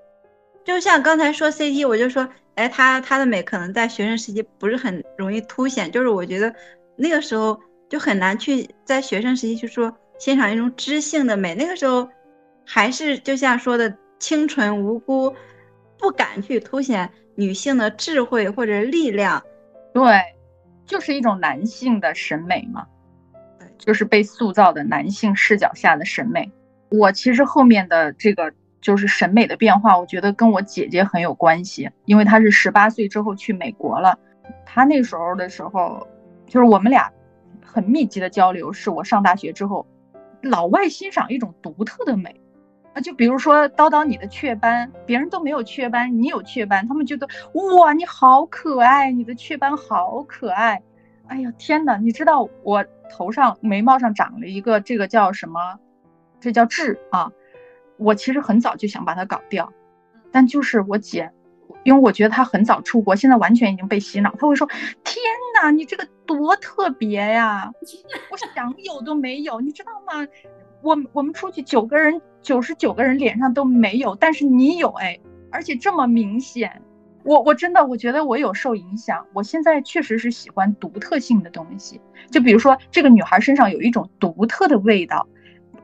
[0.63, 6.51] 就像刚才说 CT，我就说，哎，他他的美可能在学生时期不是很容易凸显，就是我觉得
[6.95, 11.53] 那个时候就很难去在学生时期去说欣赏一种知性的美。
[11.53, 12.09] 那个时候
[12.65, 15.31] 还是就像说的清纯无辜，
[15.99, 19.43] 不敢去凸显女性的智慧或者力量。
[19.93, 20.19] 对，
[20.85, 22.87] 就是一种男性的审美嘛。
[23.77, 26.51] 就是被塑造的男性视角下的审美，
[26.89, 34.19] 我其实后面的这个就是审美的变化，我觉得跟我姐姐很有关系，因为她是十八岁之后去美国了，
[34.65, 36.05] 她那时候的时候，
[36.45, 37.09] 就是我们俩
[37.65, 39.87] 很密集的交流，是我上大学之后，
[40.41, 42.37] 老外欣赏一种独特的美，
[42.93, 50.81] 啊，就比如说叨叨你的雀斑，别人都没有雀斑，你有雀斑，他们觉得哇你好可爱，你的雀斑好可爱。
[51.27, 51.97] 哎呀天哪！
[51.97, 55.79] 你知道我头上眉毛上长了一个这个叫什么？
[56.39, 57.31] 这叫痣啊！
[57.97, 59.71] 我其实很早就想把它搞掉，
[60.31, 61.31] 但就是我姐，
[61.83, 64.33] 因为我觉得她很早出国，现在完全已经被洗脑。
[64.39, 64.65] 她会说
[65.03, 65.21] ：“天
[65.53, 67.71] 哪，你这个多特别呀！
[68.31, 70.27] 我想有都没有，你知道吗？
[70.81, 75.19] 我我们出去九个人，九十九个人脸上都没有，但是你有哎，
[75.51, 76.81] 而且这么明显。”
[77.25, 81.99] 我我真的我觉得我有受影响，我现在确实是喜欢独特性的东西，
[82.31, 85.27] 就比如说这个女孩身上有一种独特的味道，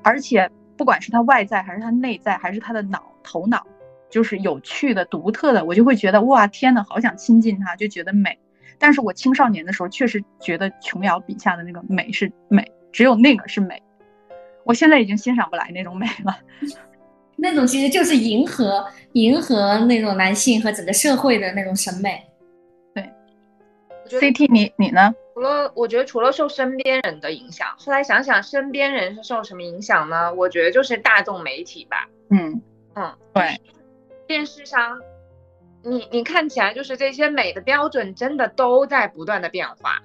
[0.01, 3.67] 而且不管是她外在还是她内在还是她的脑头脑，
[4.09, 8.39] 就是有趣的、独特的，我就会觉得哇天呐，好想亲近她，就觉得美。
[8.79, 13.83] 但是我青少年的时候确实觉得琼瑶笔下的那个美是美，只有那个是美，
[14.65, 16.37] 我现在已经欣赏不来那种美了。
[17.37, 22.21] 那种其实就是迎合迎合那种男性和整个社会的那种审美，
[22.93, 23.09] 对。
[24.07, 25.13] CT 你你呢？
[25.33, 30.33] 除了我觉得除了受身边人的影响，后来想想身边人是受什么影响呢？
[30.33, 32.07] 我觉得就是大众媒体吧。
[32.29, 32.61] 嗯
[32.95, 33.59] 嗯，对。
[34.27, 34.97] 电视上
[35.83, 40.01] 你你看起来就是这些美的标准真的都在不断的变化。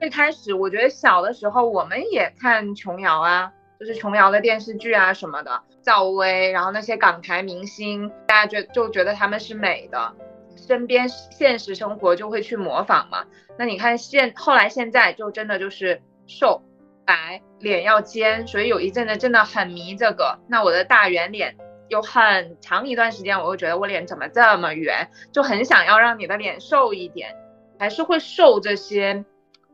[0.00, 10.12] 最开始我觉得小的时候我们也看琼瑶啊，就是琼瑶的电视剧啊什么的，赵薇，然后那些港台明星，大家觉就觉得他们是美的，
[10.56, 13.24] 身边现实生活就会去模仿嘛。
[13.58, 16.62] 那你看现后来现在就真的就是瘦
[17.04, 20.38] 白脸要尖，所以有一阵子真的很迷这个。
[20.48, 21.56] 那我的大圆脸。
[21.88, 27.36] 有很长一段时间，我会觉得我脸怎么这么圆，就很想要让你的脸瘦一点，
[27.78, 29.22] 还是会受这些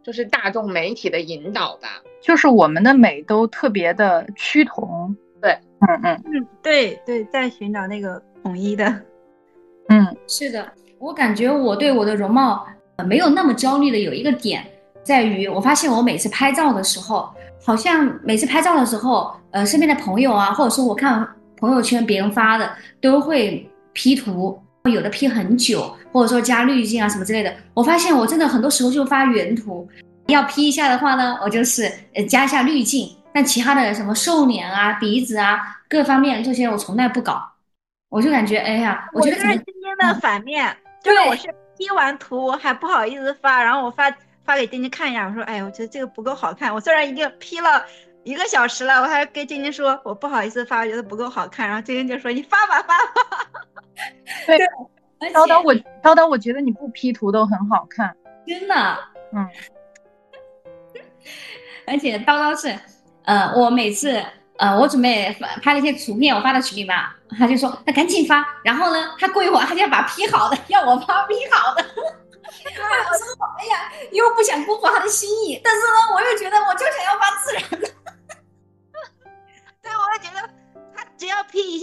[0.03, 1.89] 就是大众媒体的引导吧。
[2.21, 8.87] 就是我们的美都特别的趋同，对，嗯嗯嗯，对对，在寻找那个统一的。
[9.89, 14.65] 嗯，是的，我感觉我对我的容貌呃没有那么焦虑的有一个点
[15.03, 17.29] 在于，我发现我每次拍照的时候，
[17.63, 21.29] 好像每次拍照的时候，呃，身边的朋友啊，或者说我看。
[21.57, 22.71] 朋友圈别人发的
[23.03, 24.59] 都会 P 图，
[24.91, 27.55] 有的 P 很久，或者说加滤镜啊什么之类的。
[27.75, 29.89] 我发现我真的很多时候就发原图，
[30.27, 33.17] 要 P 一下的话呢，我就是呃加一下滤镜。
[33.33, 37.49] 但其他的什么瘦脸啊、鼻子啊各方面这些我从来不搞。
[38.09, 44.13] 我就感觉，哎呀，我觉得今天的反面，就是我是 P 完图还不好意思发，然后我发
[44.45, 46.75] 发给晶晶看一下，我说，哎，我觉得这个不够好看。
[46.75, 47.85] 我虽然已经 P 了。
[48.23, 51.67] 一个小时了，我还跟晶晶说，我不好意思发，我觉得不够好看。
[51.67, 53.47] 然后晶晶就说：“你发吧，发吧。
[54.47, 54.59] ”对，
[55.29, 58.75] 叨叨我叨叨，我觉得你不 P 图都很好看，真的。
[59.33, 59.47] 嗯。
[61.87, 62.75] 而且叨叨是，
[63.25, 64.25] 呃，我每次，
[64.59, 71.85] 呃，我准备拍了一些图片，我发到群里嘛，他就说：“那赶紧发。”然后呢，他过一会儿他就要把 P 好的要我发 P 好的。
[72.51, 73.27] 我说
[73.59, 76.20] ：“哎呀，又不想辜负他的心意，但是呢，我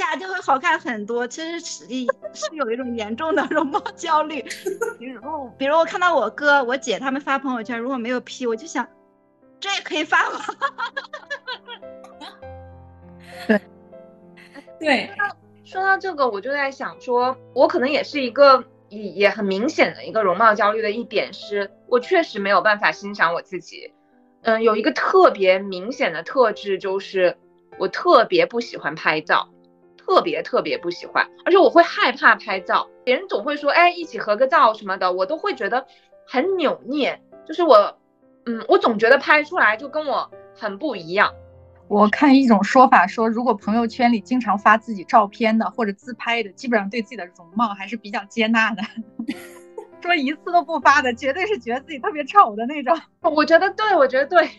[0.09, 1.27] 下就会好看很多。
[1.27, 1.85] 其实是
[2.33, 4.41] 是有一种严重的 容貌焦虑。
[4.97, 8.87] 比如，比如我看到我哥、我姐他们发朋友圈，如果没有 P，我就想，
[9.59, 10.39] 这也可以发吗？
[13.47, 13.61] 对，
[14.79, 15.11] 对。
[15.63, 23.93] 说到这个，我就在想，说我可能也是一个也也很明显的一个容貌焦虑的一点，是我确实没有办法欣赏我自己。
[24.43, 27.37] 嗯，有一个特别明显的特质就是。
[27.79, 29.49] 我特别不喜欢拍照，
[30.07, 32.87] 特别特别不喜欢，而且我会害怕拍照。
[33.03, 35.85] 别人总会说，哎，一起合个照什么的，我都会觉得
[36.25, 37.21] 很扭捏。
[37.45, 37.97] 就是我，
[38.45, 41.33] 嗯，我总觉得拍出来就跟我很不一样。
[41.89, 48.81] 我看一种说法说，如果朋友圈里经常发自己照片的或者自拍的，基本上对自己的容貌还是比较接纳的。
[50.01, 52.97] 说一次都不发的，绝对是觉得自己特别丑的那种。
[53.21, 54.49] 我觉得对，我觉得对。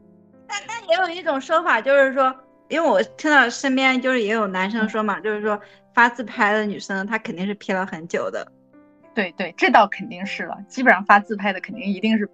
[0.46, 2.34] 但但也有一种说法，就是说。
[2.68, 5.60] 因为我听到身边就是也有男生说嘛，就是说
[5.94, 8.46] 发自拍的女生，她肯定是 P 了很久的。
[9.14, 12.28] 对对，这倒肯定是了，基本上发自拍的肯定一定是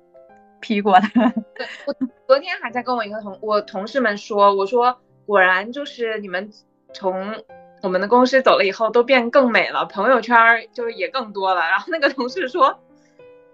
[0.61, 1.07] P 过的。
[1.55, 1.95] 对我
[2.27, 6.51] 昨天还在跟我一个同我同事们说，我说果然就是你们
[6.93, 7.43] 从
[7.83, 10.37] 我们的公司走了以后都变更美了，朋友圈
[10.73, 11.61] 就也更多了。
[11.63, 12.81] 然后那个同事说。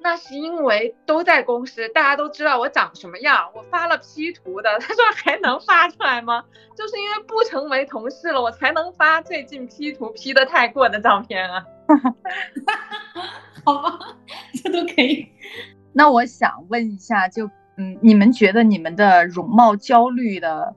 [0.03, 3.51] 那是因为都在公司，大家都知道我长什么样。
[3.55, 6.45] 我发了 P 图的， 他说还能发出来吗？
[6.77, 11.65] 就是因为不成为同事了，我才能发最近 P 图 P 的太过的照片啊。
[13.65, 13.99] 好吧，
[14.63, 15.29] 这都可以。
[15.93, 20.75] 那我想问一下，就嗯，你们觉得你们的容貌焦虑的？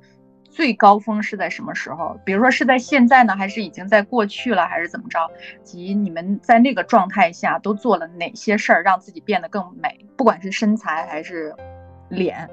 [0.53, 2.15] 最高峰是在什么时候？
[2.23, 5.17] 比如说是在现在呢，还是已经在过去了，还是怎么着？
[5.63, 10.05] 及你们在那个状态下都做了哪些事儿，让自己变得更美？
[10.15, 11.51] 不管是身材还是
[12.09, 12.47] 脸，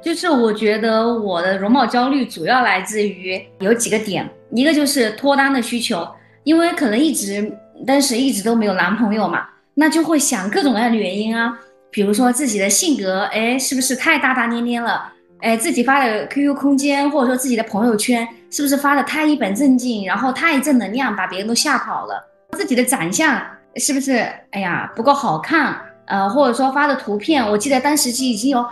[0.00, 6.08] 就是我觉得我的容貌焦虑主要来自于有几个点，一个就是脱单的需求，
[6.44, 7.54] 因为可能一直
[7.86, 11.58] 当时一直都没有男朋友嘛，那就会想各种各样的原因啊，
[11.90, 15.12] 比如说自己的性格，哎，是不是太大大咧咧了？
[15.44, 22.14] 哎，自己发的 QQ 空间，或者说自己的朋友圈，是不是发的太一本正经，然后太正能量，把别人都吓跑了？
[22.52, 23.38] 自己的长相
[23.76, 25.78] 是不是哎呀不够好看？
[26.06, 28.64] 呃，或者说发的图片，我记得当时就已经有，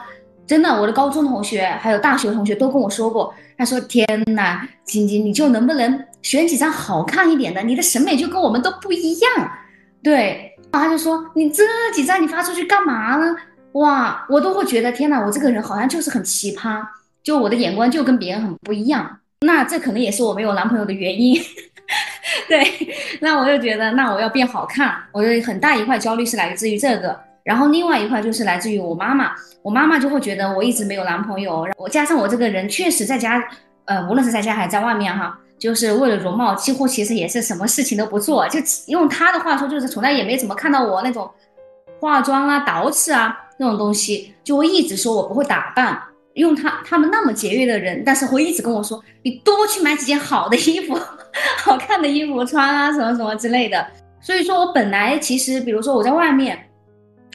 [0.46, 7.62] 真的，我的高中同学还有大学同学都跟我说过，他说天呐，晶晶，你就能不能选几张好看一点的？
[7.62, 9.30] 你的审美就跟我们都不一样。
[10.02, 13.36] 对，他就说你这几张你发出去干嘛呢？
[13.72, 16.82] 哇，我都会觉得天哪，我这个人好像就是很奇葩，
[17.22, 19.18] 就我的眼光就跟别人很不一样。
[19.40, 21.40] 那这可能也是我没有男朋友的原因。
[22.48, 22.64] 对，
[23.20, 27.18] 那我就觉得，那我要变好看，我有很大一块焦虑是来自于这个。
[27.44, 33.42] 然后另外一块就是来自于我妈妈，我妈妈就会觉得我一直没有男朋友，我加上我这个人确实在家，
[33.86, 38.46] 呃，无论是在家还是在外面哈，就是为了容貌，几乎其实也是什么事情都不做。
[38.48, 41.28] 就用她的话说，就是从来也没怎么看到我那种
[42.00, 46.02] 化妆啊、捯饬啊那种东西，就会一直说我不会打扮。
[46.34, 50.98] 用他他们那么节约的人，但是会一直跟我说，你多去买几件好的衣服、
[51.62, 53.86] 好看的衣服穿啊，什么什么之类的。
[54.20, 56.58] 所以说我本来其实，比如说我在外面，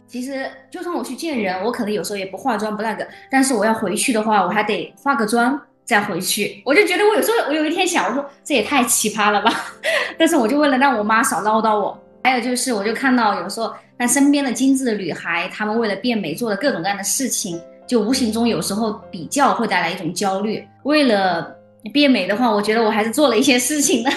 [0.07, 5.59] 其实就算我去见人，我可能有时候也不化妆不那个，但是我要回去的话，我还得化个妆。
[5.85, 9.49] 再回去，我就觉得我有时候我有一天想，我说这也太奇葩了吧。
[10.19, 11.97] 但是我就为了让我妈少唠叨我，
[12.27, 17.57] 还有就是我就看到有时候那身边的精致的女孩，她们为了变美做的各种各样的事情，
[17.87, 20.61] 就无形中有时候比较会带来一种焦虑。
[20.83, 21.55] 为了
[21.93, 24.11] 变美的话，我觉得我还是做了一些事情的。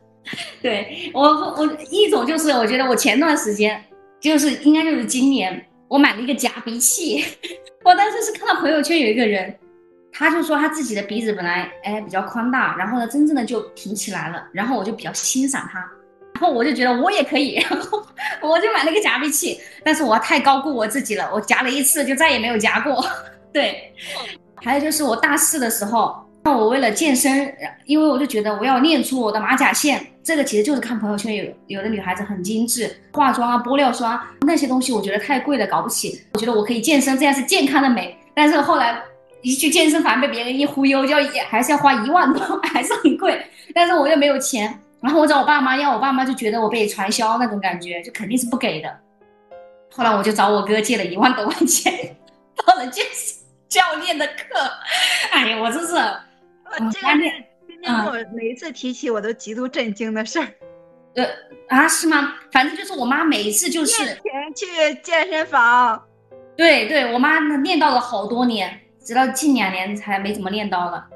[0.60, 3.82] 对我我一种就是我觉得我前段时间
[4.20, 7.24] 就是应该就是今年我买了一个假鼻器，
[7.82, 9.56] 我当时是看到朋友圈有一个人。
[10.18, 15.86] 他就说他自己的鼻子本来哎比较宽大，然后呢真正的就挺起来了，然后我就比较欣赏他，
[16.36, 18.02] 然后我就觉得我也可以，然后
[18.42, 23.02] 我就买了个夹鼻器，但是我太高估我自己了，我夹了一次就再也没有夹过。
[23.54, 23.90] 对，
[24.56, 26.14] 还有就是我大四的时候，
[26.44, 27.50] 那我为了健身，
[27.86, 36.20] 因为我就觉得我要练出我的马甲线，这个其实就是看朋友圈有有的女孩子很精致，化妆啊、玻尿酸那些东西，我觉得太贵了，搞不起。
[36.34, 39.00] 我觉得我可以健身，这样是健康的美，但是后来。
[39.42, 43.40] 一去健身房被别人一忽悠，就要还是要花一万多， 还是很贵。
[43.72, 48.98] 但是我又没有钱，然后我找我爸妈要，我爸妈就觉得我被传销那种感觉，就肯定是不给的。
[49.94, 52.16] 后来我就找我哥借了一万多块钱，
[52.64, 53.36] 报了健身
[53.68, 54.58] 教练的课。
[55.32, 55.94] 哎呀，我真是，
[56.90, 57.14] 这个
[57.66, 60.46] 今天我每一次提起我都极度震惊的事儿。
[61.14, 61.24] 呃
[61.68, 62.34] 啊，是吗？
[62.52, 64.20] 反正就是我妈每一次就是钱
[64.54, 66.02] 去健身房。
[66.56, 68.80] 对对，我妈练到了好多年。
[69.04, 71.06] 直到近两年才没怎么练到了，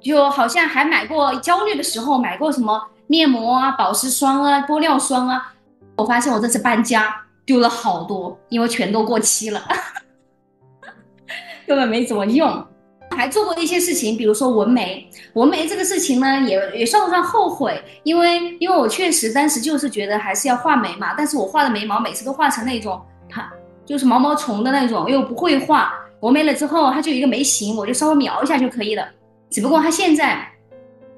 [0.00, 5.52] 就好像还买过焦虑的时候买过什么面膜啊、保湿霜啊、玻尿酸啊。
[5.96, 9.62] 我发现我这次搬家丢了好多，因为全都过期了，
[11.66, 12.64] 根本没怎么用。
[13.16, 15.08] 还做过一些事情，比如说纹眉。
[15.34, 17.82] 纹眉这个事情呢，也也算不算后悔？
[18.02, 23.00] 因为因为我确实当时就是觉得还是要画眉嘛，但是我画的眉毛每次都画成那种
[23.30, 23.50] 它
[23.86, 25.94] 就是毛毛虫的那种，又不会画。
[26.20, 29.08] 纹眉了之后，它就一个眉形，我就稍微描一下就可以了。
[29.48, 30.46] 只不过它现在，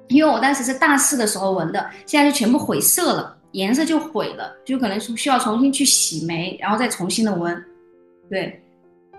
[0.09, 7.65] 因为我当时是大四的时候纹的，现在就全部毁色了，颜色就毁了，就可能需要重新去洗眉，然后再重新的纹。
[8.29, 8.63] 对，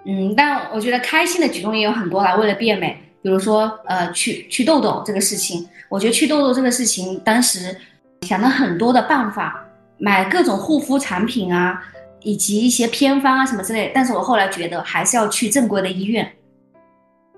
[0.05, 2.35] 嗯，但我觉得开心的举动也有很多啦。
[2.35, 7.75] 为了变美，比如说呃去去痘痘这个事情，我觉得去痘痘这个事情，当时
[8.21, 9.65] 想了很多的办法，
[9.97, 11.81] 买各种护肤产品啊。
[12.21, 16.29] 以及一些偏方啊什么之类，但是我后来觉得还是要去正规的医院。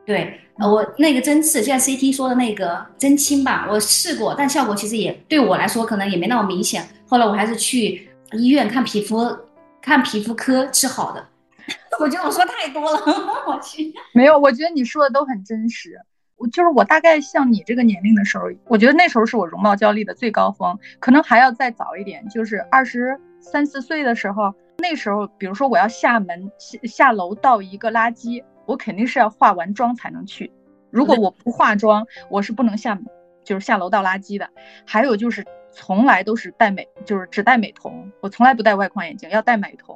[0.07, 6.87] 对，呃，我那个针刺，现在 CT 说的那个针清吧，我试过，但效果其实也对我来说可能也没那么明显。
[7.07, 9.35] 后来我还是去医院看皮肤，
[9.81, 11.25] 看皮肤科治好的。
[11.99, 12.99] 我觉得我说太多了，
[13.47, 13.93] 我去。
[14.13, 15.99] 没有，我觉得你说的都很真实。
[16.37, 24.53] 我就是我大概像你这个年龄的时候，我觉得那时候是我容貌焦虑的最高峰，可能还要再早一点，就是二十三四岁的时候。
[24.77, 30.49] 那时候，比如说我要下门下下楼倒一个垃圾，我肯定是要化完妆才能去。
[30.89, 32.97] 如果我不化妆，我是不能下，
[33.43, 34.49] 就是下楼倒垃圾的。
[34.85, 39.93] 还有就是从来都是戴美，就是只戴美瞳，我从来不戴外框眼镜，要戴美瞳。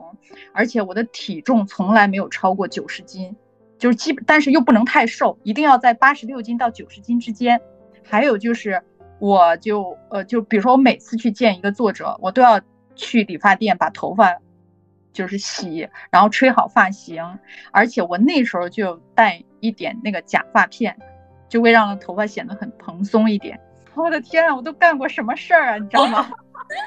[0.51, 3.33] 而且我的体重从来没有超过九十斤，
[3.77, 7.61] 就是基，但是又不能太瘦，一定要在八十六斤到九十斤之间。
[8.03, 8.81] 还有就是，
[9.19, 12.59] 我就呃，就比如说我每次去见一个作者，我都要
[12.93, 14.37] 去理发店把头发。
[15.15, 17.23] 就是洗，然后吹好发型，
[17.71, 20.95] 而且我那时候就带一点那个假发片，
[21.47, 23.57] 就会让头发显得很蓬松一点。
[23.95, 26.29] 我的天啊，我都干过什么事儿啊，你知道吗？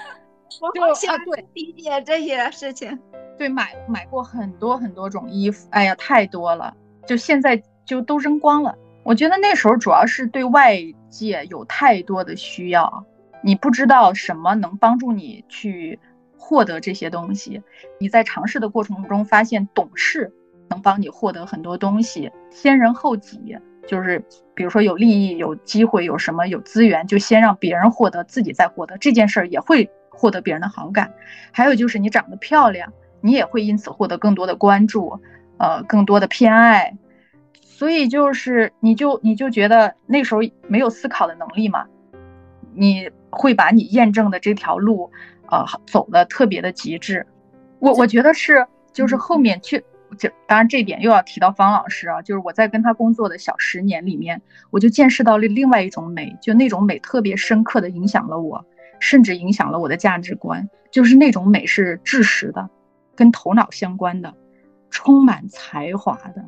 [0.75, 2.99] 就啊，对，理解这些事情。
[3.39, 6.77] 对，买买过很多很多种衣服，哎呀，太多了，
[7.07, 8.77] 就现在就都扔光了。
[9.05, 10.77] 我觉得那时候主要是对外
[11.09, 13.05] 界有太多的需要，
[13.43, 15.99] 你不知道什么能帮助你去。
[16.39, 17.61] 获得这些东西，
[17.99, 20.33] 你在尝试的过程中发现懂事
[20.71, 22.31] 能帮你获得很多东西。
[22.51, 24.25] 先人后己，就是
[24.55, 31.13] 比如说有利益、有机会、有什么有资源，就先让别人获得，自己再获得这件事儿也会获得别人的好感。
[31.53, 35.21] 还有就是你长得漂亮，你也会因此获得更多的关注，
[35.59, 36.97] 呃，更多的偏爱。
[37.63, 41.87] 所以就是你就你就觉得那时候没有思考的能力嘛，
[42.75, 45.11] 你会把你验证的这条路。
[45.51, 47.27] 呃，走的特别的极致，
[47.79, 49.83] 我我觉得是，就是后面去
[50.19, 54.41] 就当然这点又要提到方老师啊，就是我在跟他工作的小十年里面，
[54.71, 58.65] 我就见识到了另外一种美，就那种美特别深刻的影响了我，
[59.01, 60.69] 甚至影响了我的价值观。
[60.91, 62.69] 就是那种美是知识的，
[63.15, 64.35] 跟头脑相关的，
[64.91, 66.45] 充满才华的，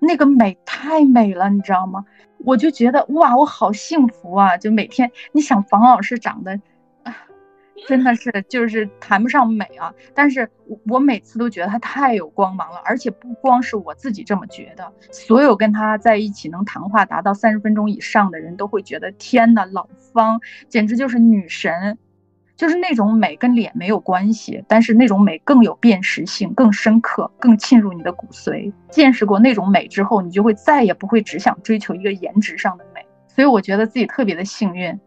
[0.00, 2.04] 那个美太美了，你知道吗？
[2.38, 4.56] 我就觉得哇，我好幸福啊！
[4.56, 6.60] 就每天，你想房老师长得。
[7.86, 21.98] 真的是，就是谈不上美啊，但是我我每次都觉得他太有光芒了，而且不光是我自己这么觉得，所有跟他在一起能谈话达到三十分钟以上的人都会觉得，天呐，老方简直就是女神，
[22.56, 28.72] 就是那种美跟脸没有关系，但是那种美更有辨识性，更深刻，更沁入你的骨髓。
[28.88, 34.98] 见识过那种美之后，你就会再也不会只想追求一个颜值上的美，所以我觉得自己特别的幸运，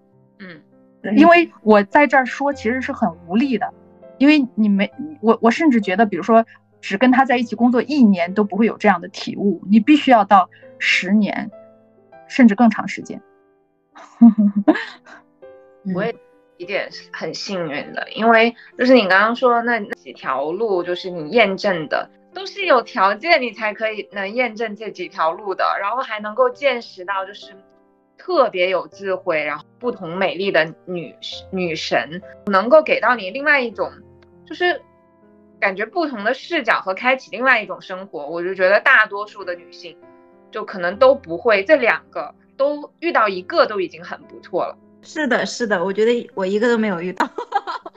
[1.16, 3.74] 因为我在这儿说其实是很无力的，
[4.18, 4.92] 因为你没
[5.22, 6.46] 我，我甚至觉得，比如说
[6.82, 11.50] 只跟他在一起工作一年都不会有这样的体悟，你必须要到十年，
[12.28, 13.22] 甚至更长时间。
[15.96, 16.14] 我也
[16.58, 27.54] 一点很幸运的，因为就是你刚刚说那几条路，就是你验证的都是有条件你才可以能验证这几条路的，然后还能够见识到就是。
[28.28, 31.16] 特别有智慧，然后不同美丽的女
[31.50, 33.90] 女神，能够给到你另外一种，
[34.46, 34.82] 就是
[35.62, 38.28] 感觉不同的视角和开启另外一种生活。
[38.28, 39.96] 我就觉得大多数的女性，
[40.52, 44.78] 就可能都不会这两个都遇到一个都已经很不错了。
[45.02, 47.26] 是的，是的，我觉得我一个都没有遇到。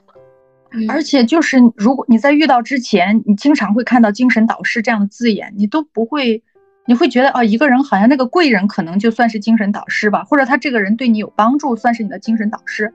[0.89, 6.41] 而且就是如果你在遇到之前，你经常会看到精神导师这样的字眼，你都不会。
[6.87, 12.93] 你会觉得啊，一个人好像那个贵人可能就算是精神导师吧，或者他这个人对你有帮助，算是你的精神导师。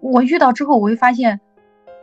[0.00, 1.40] 我遇到之后，我会发现，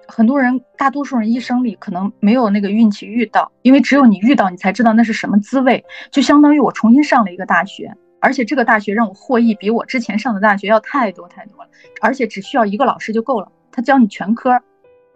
[0.07, 5.83] 很多人，大多数人一生里可能没有那个运气遇到，因为只有你遇到，你才知道那是什么滋味。
[6.09, 11.69] 就相当于我重新上了一个大学，而且这个大学让我获益比我之前上的大学要太多太多了，
[12.01, 14.57] 而且只需要一个老师就够了，他教你全科。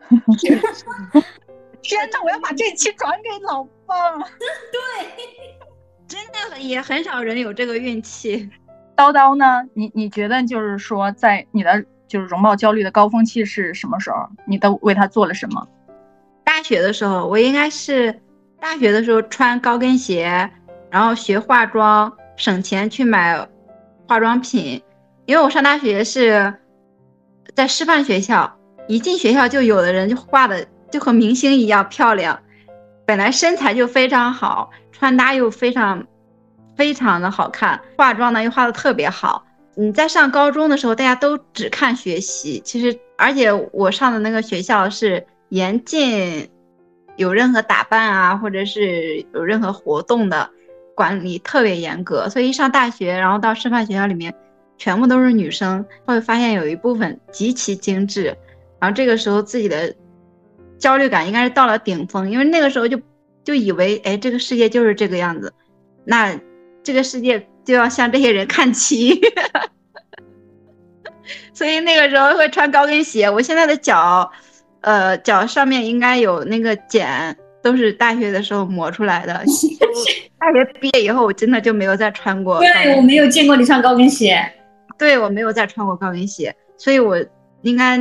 [1.82, 4.20] 天哪，我要把这期转给老方。
[4.72, 5.62] 对。
[6.14, 8.47] 真的也很少人有这个运气。
[8.95, 9.64] 叨叨呢？
[9.74, 14.30] 你你觉得就是说，在你的就是容貌焦虑的高峰期是什么时候？
[14.45, 15.68] 你都为他做了什么？
[16.43, 18.22] 大学的时候，我应该是
[18.59, 20.51] 大学的时候穿高跟鞋，
[20.91, 23.49] 然后学化妆，省钱去买
[24.07, 24.84] 化妆品。
[25.26, 26.53] 因为我上大学是
[27.55, 28.55] 在师范学校，
[28.88, 32.39] 一进学校就有的人就画的就和明星一样漂亮，
[33.06, 34.72] 本来身材就非常好。
[34.91, 36.06] 穿搭又非常，
[36.78, 39.43] 非常的好看，化妆呢又化的特别好。
[39.76, 46.47] 你在上高中的时候，大家都只看学习，其实而且我上的那个学校是严禁
[47.18, 50.49] 有任何打扮啊，或者是有任何活动的，
[50.95, 52.30] 管理特别严格。
[52.30, 54.34] 所以一上大学，然后到师范学校里面，
[54.78, 58.38] 全部都是女生，会发现有一部分极其精致。
[58.80, 59.93] 然后这个时候自己的
[60.84, 63.00] 焦虑感应该是到了顶峰，因为那个时候就。
[63.46, 65.52] 就以为哎，这个世界就是这个样子，
[66.06, 66.34] 那
[66.82, 69.20] 这个世界就要向这些人看齐，
[71.54, 73.30] 所以那个时候会穿高跟鞋。
[73.30, 74.32] 我现在的脚，
[74.80, 79.34] 呃，脚上面应该有那个茧，都是大学的时候磨出来的。
[80.40, 82.62] 大学毕业以后，我真的就没有再穿过。
[82.62, 84.42] 对我没有见过你穿高跟鞋。
[84.98, 87.22] 对我没有再穿过高跟鞋，所以我
[87.64, 88.00] 应该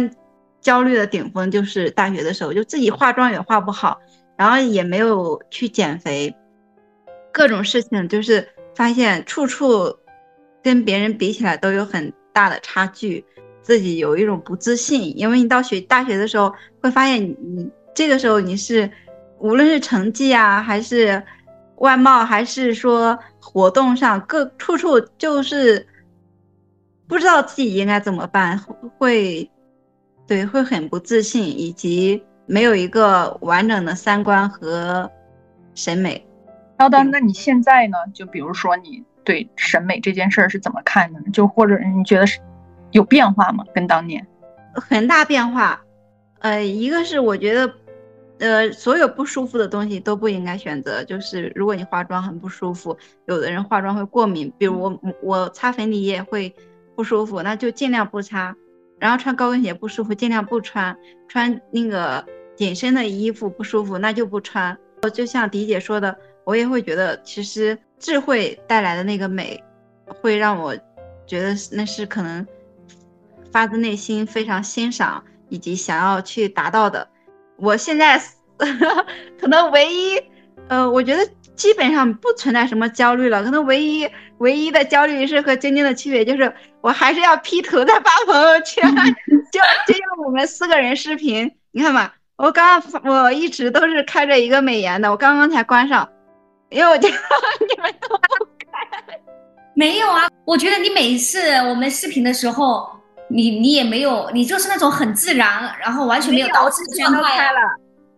[0.63, 4.01] 焦虑的顶峰就是大学的时候，就自己化妆也化不好。
[4.35, 6.35] 然后也没有去减肥，
[7.33, 9.95] 各种事情就是发现处处
[10.63, 13.25] 跟别人比起来都有很大的差距，
[13.61, 15.17] 自己有一种不自信。
[15.17, 18.91] 因为你到学大学的时候，会发现你这个时候你是
[19.39, 21.23] 无论是成绩啊，还是
[21.77, 25.87] 外貌，还是说活动上，各处处就是
[27.07, 28.59] 不知道自己应该怎么办，
[28.99, 29.49] 会
[30.27, 32.23] 对会很不自信，以及。
[32.45, 35.09] 没有一个完整的三观和
[35.77, 36.27] 审美，
[36.77, 37.97] 叨叨，那你现在呢？
[38.13, 41.21] 就比如说你对审美这件事儿是怎么看的？
[41.33, 42.41] 就或者你觉得是
[42.91, 43.65] 有变化吗？
[43.73, 44.27] 跟当年
[44.75, 45.83] 很大变化。
[46.41, 47.75] 呃，一个是我觉得，
[48.41, 51.05] 呃，所有不舒服的东西都不应该选择。
[51.05, 56.55] 就是如果你化妆很不舒服，有的人化妆会过敏，比如我我擦粉底液会
[56.97, 58.55] 不舒服，那就尽量不擦。
[59.03, 60.97] 然后穿高跟鞋不舒服，尽量不穿。
[61.27, 62.25] 穿那个
[62.55, 64.79] 紧身的衣服不舒服，那就不穿。
[65.13, 69.61] 就像迪姐说的，我也会觉得，其实智慧带来的那个美，
[70.07, 70.73] 会让我
[71.27, 72.47] 觉得那是可能
[73.51, 77.09] 发自内心非常欣赏以及想要去达到的。
[77.57, 78.23] 我现在
[79.41, 80.23] 可能唯一
[80.69, 88.85] 呃，我觉得基本上不存在什么焦虑了，可能唯一唯一的焦虑是和晶晶的区别就是我还是要 P 图再发朋友圈，
[89.53, 96.09] 就就像我们四个人视频，你看吧， 我刚刚我一直都是开着一个美颜的，我刚刚才关上，
[96.71, 97.15] 因为我 觉得
[97.61, 99.19] 你们都不开，
[99.75, 102.91] 没有啊，我觉得你每次我们视频的时候，
[103.29, 107.53] 你你也没有，你就是那种很自然，然后完全没有捯饬的状态啊。
[107.53, 107.59] 了，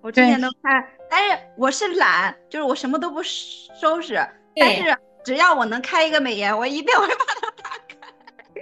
[0.01, 0.89] 我之前都开。
[1.15, 4.17] 但是我是懒，就是我什么都不收拾。
[4.57, 7.97] 但是只要我能开一个美颜，我一定会把它打开。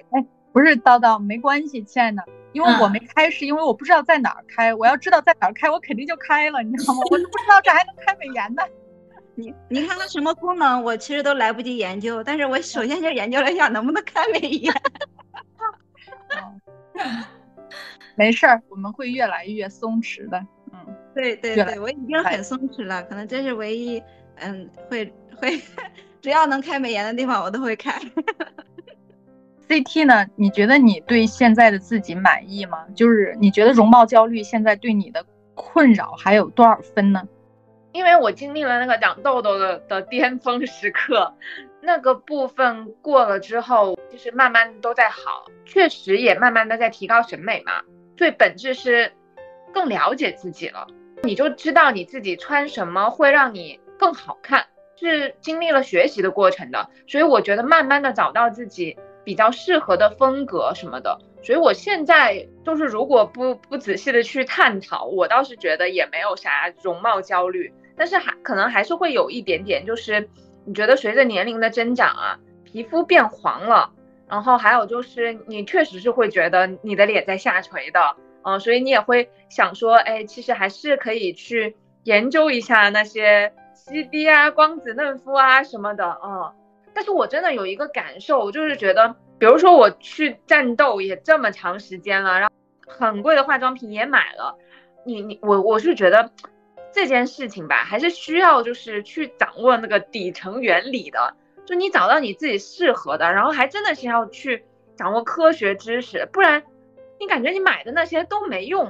[0.12, 0.22] 哎，
[0.52, 2.22] 不是叨叨，没关系，亲爱的，
[2.52, 4.74] 因为我没开，是因为我不知道在哪儿开。
[4.74, 7.00] 我要知道在哪儿开，我肯定就开了，你知道吗？
[7.10, 8.62] 我都不知道这还能开美颜呢。
[9.34, 12.22] 你你看它什么功能，我其实都来不及研究。
[12.22, 14.70] 但是我首先就研究了一下能不能开美颜。
[18.14, 20.38] 没事儿，我们会越来越松弛的。
[20.70, 20.94] 嗯。
[21.14, 24.02] 对对对，我已经很松弛了，可能这是唯一，
[24.36, 25.60] 嗯，会会，
[26.20, 28.00] 只要能开美颜的地方，我都会开。
[29.68, 30.26] CT 呢？
[30.36, 32.86] 你觉得你对现在的自己满意吗？
[32.94, 37.26] 就是你觉得容貌焦虑现在对你的困扰还有多少分呢？
[37.92, 41.34] 因为我经历了那个长痘痘的的巅峰时刻，
[41.82, 47.82] 那个部分过了之后，就是慢慢都在好，确实也慢慢的在提高审美嘛。
[48.16, 49.12] 最本质是
[49.72, 50.86] 更了解自己了。
[51.24, 54.66] 你就知道你自己穿什么会让你更好看，
[54.96, 70.28] 是经历了学习的过程的，所以我觉得慢慢的找到自己比较适合的风格什么的，所以我现在就是如果不不仔细的去探讨，我倒是觉得也没有啥容貌焦虑，但是还可能还是会有一点点，就是
[70.64, 73.92] 你觉得随着年龄的增长啊，皮肤变黄了，
[74.28, 78.16] 然后还有就是你确实是会觉得你的脸在下垂的。
[78.44, 86.52] 嗯，所以你也会想说，哎，其实还是可以去研究一下那些 C D 啊、光子嫩肤啊什么的，嗯。
[86.94, 92.54] 但是我真的有一个感受，就是觉得，比如说我去战斗也这么长时间了，然后
[92.86, 94.54] 很贵的化妆品也买了，
[95.06, 96.30] 你你我我是觉得
[96.92, 101.34] 这件事情吧，还是需要就是去掌握那个底层原理的，
[101.64, 104.62] 就你找到你自己适合的，然后还真的是要去
[104.94, 106.62] 掌握科学知识，不然。
[107.22, 108.84] 你感觉你买的那些都没用，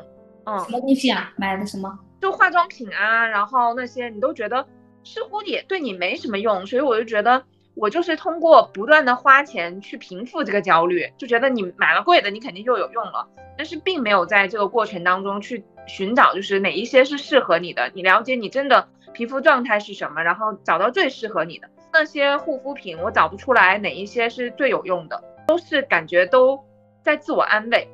[0.46, 1.34] 嗯，什么东西啊？
[1.36, 1.98] 买的什么？
[2.18, 4.66] 就化妆品啊，然后那些你都觉得
[5.04, 13.28] 似乎也对你没什么用，所以我就觉得我就是通过不断的花钱去平复这个焦虑，就觉得你买了贵的，你肯定就有用了，
[13.58, 26.58] 但是并没有在这个过程当中去寻找，就是哪一些是适合你的，你了解你真的皮肤状态是什么，然后找到最适合你的那些护肤品，我找不出来哪一些是最有用的，都是感觉都
[27.02, 27.86] 在自我安慰。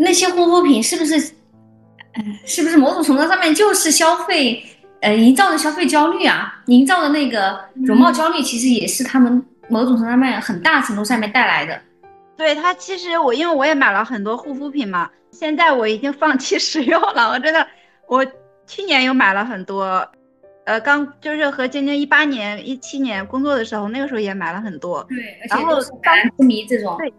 [0.00, 1.18] 那些护肤品是不是，
[2.46, 4.62] 是不是某种程度上面就是消费，
[5.00, 6.62] 呃，营造的消费焦虑啊？
[6.66, 11.80] 营造的那个容貌焦虑，其实也是他们某种程度上面很大程度上面带来的。
[12.36, 17.30] 对它，其实我因为我也买了很多护肤品嘛，现在我已经放弃 使用了。
[17.30, 17.66] 我真的，
[18.06, 18.24] 我
[18.66, 20.08] 去年有买了很多，
[20.64, 25.04] 呃，刚就是和晶晶一八年、一七年工作的时候，那个时候也买了很多。
[25.08, 25.18] 对，
[25.50, 26.96] 而且都是百兰之这种。
[26.98, 27.12] 对。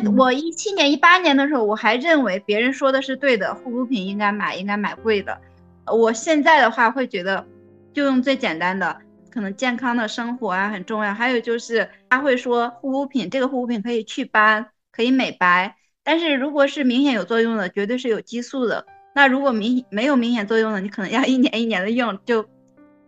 [0.00, 5.38] 对我一七年、一八年的时候，我还认为别人说的是对的，护肤品应该买，应该买贵的。
[5.86, 7.44] 我现在的话会觉得，
[7.92, 8.96] 就用最简单的，
[9.30, 11.12] 可能健康的生活啊很重要。
[11.12, 18.86] 还有就是他会说护肤品，这个护肤品可以祛斑，可以美白，但是如果是明显有作用的，绝对是有激素的。
[19.14, 22.46] 那如果明没有明显作用的，你可能要 一年一年的用，就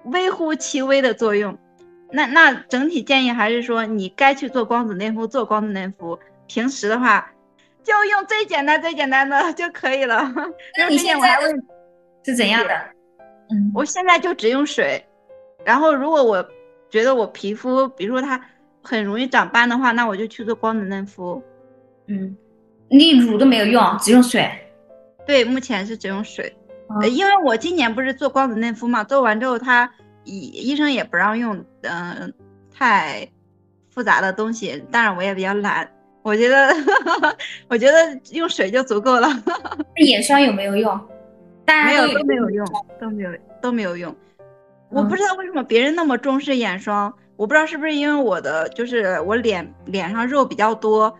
[0.05, 1.59] 微乎其微的作用。
[2.11, 6.19] 那那整体建议还是说，你该去做光子嫩肤，做光子嫩肤。
[6.55, 7.29] 平时的话，
[7.83, 10.33] 就用最简单、最简单的就可以了。
[10.79, 11.37] 那你现在
[12.25, 12.73] 是怎样的？
[13.51, 15.05] 嗯，我现在就只用水。
[15.65, 16.47] 然后，如果我
[16.89, 18.41] 觉得我皮肤，比如说它
[18.85, 21.43] 很容易长斑的话，那我就去做光子嫩肤。
[22.07, 22.37] 嗯，
[22.89, 24.49] 你乳都没有用，只用水。
[25.27, 26.57] 对，目前是只用水。
[27.11, 29.91] 因为我今年不是做光子嫩肤嘛，做完之后他
[30.23, 32.33] 医医生也不让用，嗯，
[32.73, 33.27] 太
[33.91, 34.81] 复杂的东西。
[34.93, 35.91] 当然，我也比较懒。
[36.25, 36.69] 我觉得，
[37.69, 39.29] 我觉得用水就足够了。
[40.03, 40.99] 眼霜有没有用？
[41.67, 42.67] 没有，都没有用，
[42.99, 44.15] 都没有，都没有用。
[44.89, 51.15] 我不知道为什么别人那么重视眼霜，我不知道是不是因为我的就是我脸脸上肉比较多，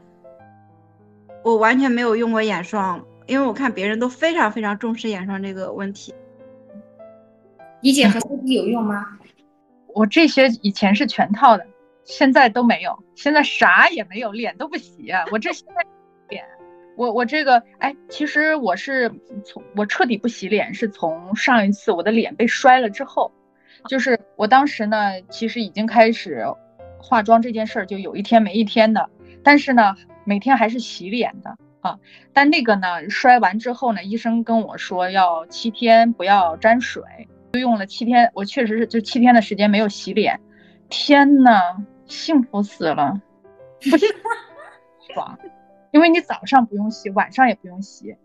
[1.43, 6.15] 我完全没有用过眼霜，因为我看别人都非常非常重视眼霜这个问题。
[7.83, 9.05] 怡姐和 C D 有用吗？
[9.89, 11.67] 我这些以前是全套的。
[12.05, 15.11] 现在都没有，现在啥也没有，脸都不洗。
[15.33, 15.85] 我这现在
[16.29, 16.45] 脸，
[16.97, 19.11] 我我这个，哎，其实我是
[19.45, 23.33] 从我彻底不洗脸，是从上一次我的脸被摔了之后，
[23.89, 26.45] 就是我当时呢，其实已经开始
[26.99, 29.09] 化妆这件事儿，就有一天没一天的，
[29.43, 29.95] 但是呢，
[30.25, 31.99] 每天还是洗脸的啊。
[32.33, 37.03] 但那个呢，摔完之后呢，医生跟我说要七天不要沾水，
[37.55, 40.41] 就用了七天，我确实是就七天的时间没有洗脸。
[40.91, 41.77] 天呐，
[42.07, 43.21] 幸福死了，
[43.79, 44.07] 不是
[45.15, 45.39] 爽，
[45.93, 48.17] 因为你早上不用洗，晚上也不用洗，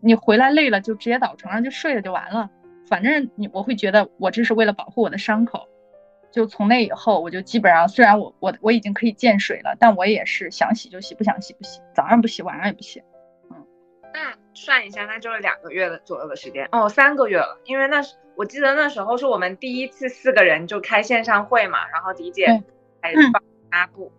[0.00, 2.50] 你回来累了就直接倒床上就睡了就完了。
[2.88, 5.68] 反正你我会觉得我这是为了保护我的伤口，
[6.30, 13.02] 就从那以后我就基本上虽然我我我已经可以见水了，但我也是想洗就洗，不想洗不洗，早上不洗晚上也不洗。
[13.50, 13.66] 嗯，
[14.14, 22.62] 那算一下，那就是两个月的左右的时间哦，三个月了，因为那是我记得那时候是我们第一次四个人就开线上会嘛，然后迪姐
[23.00, 23.18] 开始
[23.70, 24.10] 发布。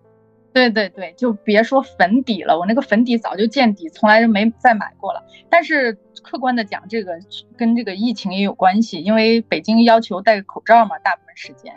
[0.51, 5.23] 对对对，就别说粉底了，我那个粉底早就见底，从来就没再买过了。
[5.47, 7.19] 但是客观的讲，这个
[7.55, 11.73] 跟这个疫情也有关系，因为北京要求戴口罩嘛，大部分时间。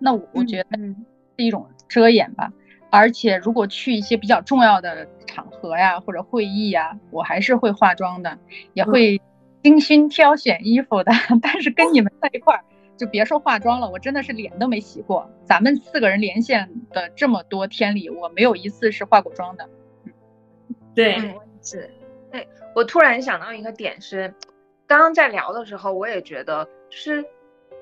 [0.00, 2.52] 那我我觉得是一种遮掩吧。
[2.90, 8.38] 而且如果去一些比较重要的场合呀，或者会议呀，我还是会化妆的，
[8.74, 9.20] 也会
[9.62, 11.12] 精心挑选衣服的。
[11.40, 12.64] 但是跟你们在一块儿。
[12.96, 15.30] 就别说化妆了，我真的是脸都没洗过。
[15.44, 19.68] 咱们四个人连线的这么多天里，我没有一次是化过妆的。
[20.94, 21.90] 对，是。
[22.32, 24.34] 对，我突然想到一个点是，
[24.86, 27.24] 刚刚在聊的时候，我也觉得，就是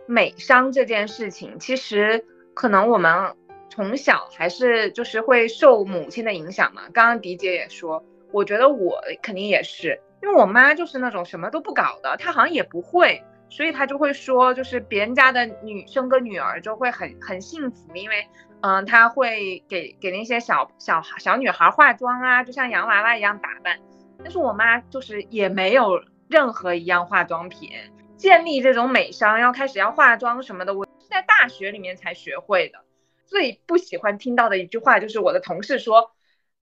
[0.06, 3.34] 美商这件事情，其实可能我们
[3.70, 6.82] 从小还是就是会受母亲的影响嘛。
[6.92, 13.22] 刚刚迪姐也说，我觉得我肯定也是，因为我妈就是那种什么都不搞的，她好像也不会。
[13.54, 18.26] 所以他就会说，就是别人家的女生个女儿就会很很幸福，因为，
[18.62, 23.78] 嗯，他会给给那些小小小女孩化妆啊，就像洋娃娃一样打扮。
[24.18, 27.70] 但是我妈就是也没有任何一样化妆品，
[28.16, 32.80] 建立这种美商要开始要化妆什么的，我是在大学里面才学会的。
[33.24, 36.10] 最不喜欢听到的一句话就是我的同事说。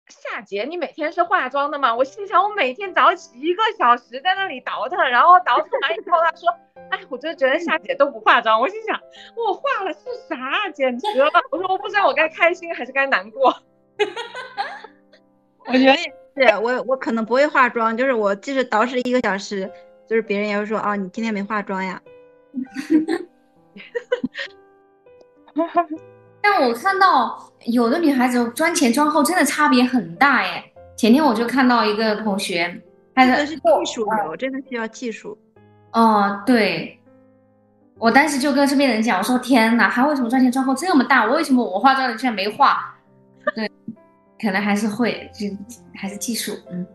[0.08, 1.96] 夏姐，你每天是化妆的吗？
[1.96, 6.50] 我心想，我每天早起一个小时在那里倒腾，然后倒腾完以后，他说，
[6.90, 8.60] 哎，我就觉得夏姐都不化妆。
[8.60, 9.00] 我心想，
[9.36, 10.70] 我化了是啥？
[10.74, 11.30] 简直了！
[11.52, 13.56] 我说，我不知道我该开心还是该难过。
[15.68, 16.12] 我觉得是
[16.62, 19.72] 我，我可能不会化妆，就是我即使捯饬一个小时，
[20.08, 22.02] 就是别人也会说，啊，你今天没化妆呀。
[26.42, 30.64] 但我看到有的女孩子妆前妆后真的差别很大哎。
[30.98, 32.82] 前天我就看到一个同学，
[33.16, 35.38] 她的是技术流，真的需要技术。
[35.94, 37.00] 哦，对，
[37.98, 41.26] 我当时就跟身边人讲，我说天哪，她为什么妆前妆后这么大？
[41.26, 42.96] 我为什么我化妆的居然没化？
[43.56, 43.68] 对，
[44.40, 45.48] 可能还是会，就
[45.96, 46.56] 还是技术。
[46.70, 46.86] 嗯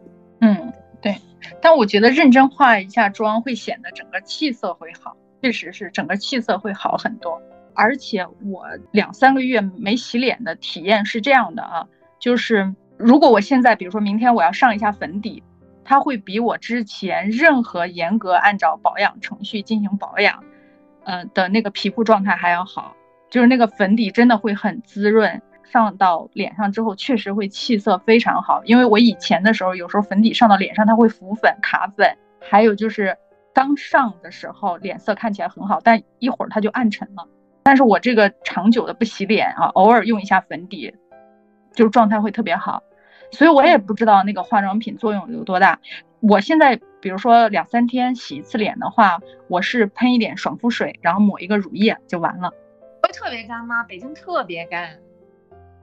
[0.41, 0.73] 嗯，
[1.03, 1.17] 对。
[1.61, 7.41] 但我觉得认真化一下妆会显得整个气色会好，确实是整个气色会好很多。
[7.77, 11.87] 而且我两三个月没洗脸的体验是这样的啊，
[12.19, 15.43] 就是如果我现在，比如说明天我要上一下粉底，
[15.85, 20.43] 它会比我之前任何严格按照保养程序进行保养，
[21.05, 22.97] 嗯的那个皮肤状态还要好，
[23.31, 28.63] 就是那个粉底真的会很滋润，上到脸上之后确实会气色非常好。
[28.65, 33.17] 因为我以前的时候，有时候粉底上到脸上它会浮粉卡粉，还有就是
[33.53, 37.29] 刚上的时候脸色看起来很好，但一会儿它就暗沉了。
[37.67, 40.95] 但是我这个长久的不洗脸啊，偶尔用一下粉底，
[41.75, 42.81] 就是状态会特别好，
[43.33, 45.81] 所以我也不知道那个化妆品作用有多大。
[46.21, 52.53] 我现在比如说两三天洗一次脸的话，我是喷一点爽肤水，然后抹一个乳液就完了。
[53.03, 53.83] 会特别干吗？
[53.83, 55.01] 北京特别干，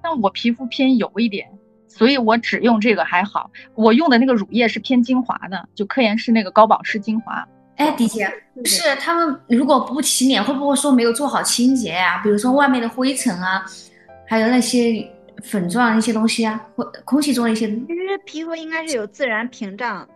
[0.01, 1.51] 但我皮肤偏油一点，
[1.89, 3.51] 所以我只用这个还好。
[3.75, 7.45] 我用的那个乳液是偏精华的，就科颜氏那个高保湿精华。
[7.77, 8.31] 哎，迪姐，
[8.65, 12.21] 是他们如果不洗脸，会不会说没有做好清洁呀？
[12.23, 13.65] 比如说外面的灰尘啊，
[14.27, 15.09] 还有那些
[15.43, 17.67] 粉状一些东西啊，或空气中的一些。
[17.67, 20.07] 其实皮肤应该是有自然屏障。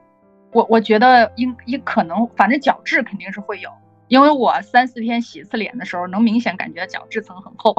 [0.54, 3.70] 我我觉得应应可能，反正角质肯定是会有，
[4.08, 7.76] 因为我三四天洗一次脸的时候，能明显感觉角质层很厚。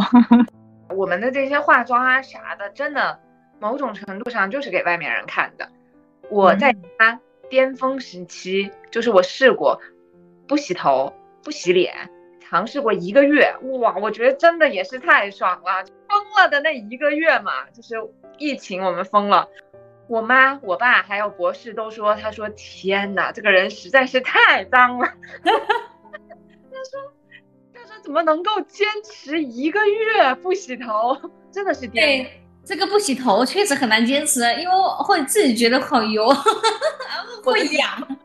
[0.94, 3.16] 我们的这些化妆啊啥的，真的
[3.60, 5.68] 某种程度上就是给外面人看的。
[6.30, 7.18] 我在家。
[7.50, 9.80] 巅峰时期就是我试过
[10.46, 17.96] 不洗头不洗脸，尝试过一个月，哇，我觉得真的也是太爽了，疯了的那一个月嘛，就是
[18.38, 19.48] 疫情我们疯了，
[20.08, 25.06] 我妈我爸还有博士都说，他说天哪，这个人实在是太脏了，
[25.42, 25.50] 他
[26.84, 27.12] 说
[27.74, 31.16] 他说怎么能够坚持一个月不洗头，
[31.50, 32.42] 真的是对。
[32.68, 36.28] 这个不洗头确实很难坚持，因为会自己觉得好油，
[37.42, 38.18] 会痒。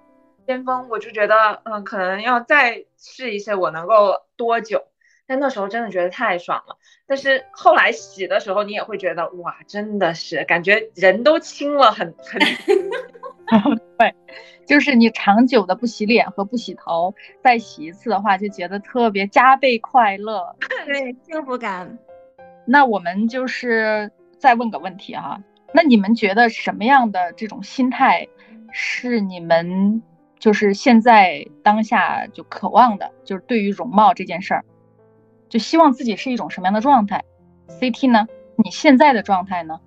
[0.46, 4.84] 巅峰我就觉得，嗯，可能要再试一试，我能够多久？
[5.26, 6.76] 但那时候真的觉得太爽了。
[7.08, 12.42] 但是后来洗的时候，你也会觉得哇，真的是感觉人都轻了很很。
[13.98, 14.14] 对，
[14.68, 20.54] 就是你长久的不洗脸和不洗头，再洗一次的话，就觉得特别加倍快乐，
[20.86, 21.98] 对，幸福感。
[22.66, 24.12] 那我们就是
[24.44, 25.42] 再问个问题哈，
[25.74, 28.28] 那你们觉得什么样的这种心态
[28.74, 30.04] 是你们
[30.38, 33.10] 就是现在当下就渴望的？
[33.24, 34.66] 就是对于容貌这件事儿，
[35.48, 37.24] 就希望自己是一种什么样的状态
[37.70, 38.28] ？CT 呢？
[38.58, 39.80] 你现在的状态呢？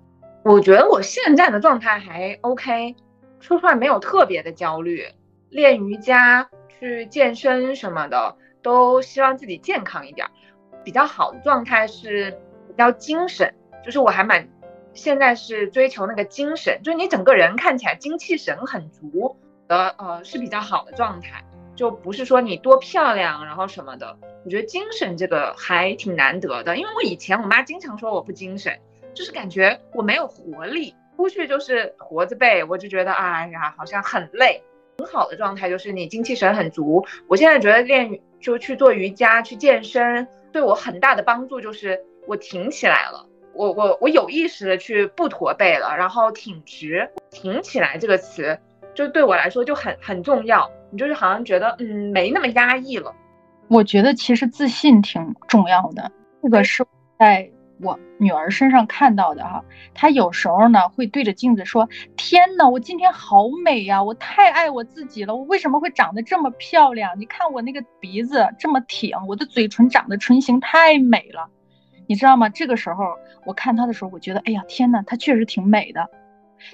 [0.43, 2.95] 我觉得我现在的状态还 OK。
[3.39, 5.03] 说出来没有特别的焦虑，
[5.49, 10.25] 练瑜伽、去健身什么的，都希望自己健康一点。
[10.83, 12.31] 比较好的状态是
[12.67, 13.53] 比较精神，
[13.83, 14.47] 就是我还蛮
[14.93, 21.43] 现在是追求那个精神，就是你整个人看起来精气神很足的，呃是比较好的状态，
[21.75, 24.17] 就不是说你多漂亮然后什么的。
[24.45, 28.79] 我觉得精神这个还挺难得的，因为我以前我妈经常说我不精神，
[29.13, 30.95] 就是感觉我没有活力。
[31.17, 34.63] 出去就是驼子背，我就觉得哎呀，好像很累。
[34.99, 37.03] 很好的状态就是你精气神很足。
[37.27, 43.27] 我现在觉得练就去做瑜伽、去健身，对我很大的帮助就是我挺起来了。
[43.57, 47.09] 我我我有意识的去不驼背了，然后挺直。
[47.31, 48.57] 挺起来这个词，
[48.93, 50.69] 就对我来说就很很重要。
[50.91, 53.13] 你就是好像觉得嗯没那么压抑了。
[53.67, 56.85] 我觉得其实自信挺重要的，这个是
[57.19, 57.49] 在。
[57.79, 61.87] 我女儿身上看到的哈，她有时候呢会对着镜子说
[62.17, 64.01] ：“天哪，我今天好美呀！
[64.01, 65.35] 我太爱我自己了。
[65.35, 67.11] 我为什么会长得这么漂亮？
[67.19, 71.47] 你看我那个鼻子这么挺，我的嘴唇长得唇形太美了，
[72.07, 72.49] 你知道吗？
[72.49, 73.03] 这个时候
[73.45, 76.09] 我看她的时候，我觉得，哎呀，天哪，她确实挺美的。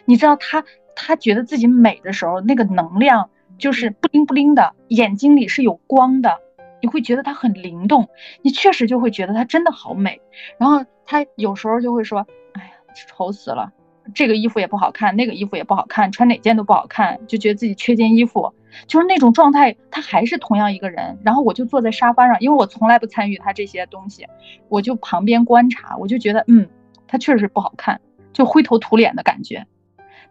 [0.05, 0.63] 你知道她
[0.95, 6.39] 她觉得自己美的时候，那个能量就是不灵不灵的，眼睛里是有光的。”
[6.81, 8.09] 你会觉得她很灵动，
[8.41, 10.19] 你确实就会觉得她真的好美。
[10.57, 12.71] 然后她有时候就会说：“哎呀，
[13.07, 13.71] 丑死了，
[14.13, 18.53] 这个衣服也不好看，那个衣服也不好看，穿哪件都不好看，就觉得自己缺件衣服，
[18.87, 21.17] 就是那种状态。”他还是同样一个人。
[21.23, 24.27] 然后我就坐在沙发上，因为我从来不参与他这些东西，
[24.69, 26.67] 我就旁边观察，我就觉得，嗯，
[27.07, 28.01] 他确实不好看，
[28.33, 29.65] 就灰头土脸的感觉。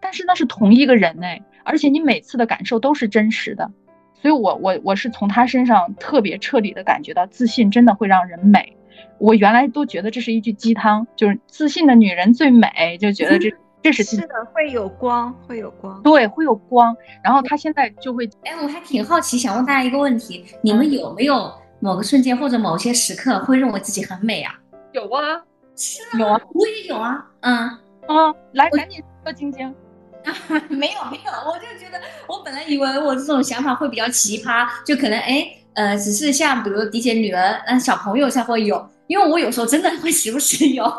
[0.00, 3.70] 但是那是同一个人哎，而且你每次的感受都是真实的。
[4.14, 8.76] 所以，我我我是从他身上特别彻底的感觉到，自信真的会让人美。
[9.18, 16.96] 我原来都觉得这是一句鸡汤，就是自信的女人最美，就觉得这 这是是的，会有光，会有光，对，会有光。
[17.22, 24.54] 然后他现在就会，哎，我还挺好奇，想问大家一个问题：你们有没有某个瞬间或者某些时刻会认为自己很美啊？
[24.92, 25.42] 有啊，
[25.76, 27.26] 是啊有啊，我也有啊。
[27.40, 27.68] 嗯
[28.06, 29.74] 哦，来，赶紧说，晶晶。
[30.68, 40.84] 没有没有，我就觉得我本来以为我这种想法会比较奇葩，就可能哎呃，只是像比如迪姐女儿嗯小朋友才会有，因为我有时候真的会时不时有。
[40.84, 40.98] 好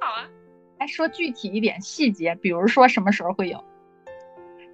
[0.00, 0.28] 啊，
[0.78, 3.62] 来说具体一点细节，比如说什么时候会有？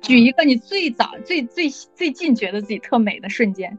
[0.01, 3.79] 举一个你最早最最最近觉得自己特美的瞬间。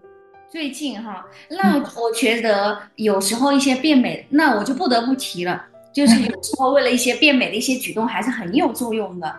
[0.49, 5.65] 最近哈，那我觉得有时候一些变美，那我就不得不提了。
[5.91, 9.35] 就是有时候为了一些变美的一些举动，还是很有作用的。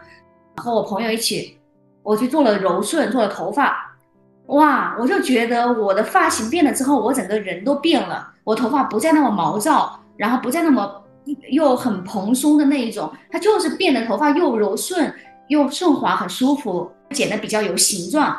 [0.56, 1.56] 和我朋友一起，
[2.02, 3.93] 我去做了柔顺，做了头发，
[4.46, 8.32] 哇，我就觉得我的发型变了之后，我整个人都变了。
[8.44, 11.02] 我头发不再那么毛躁，然后不再那么
[11.50, 15.12] 又很蓬松的那一种，它就是变得头发又柔顺
[15.48, 18.36] 又顺滑，很舒服，剪的比较有形状。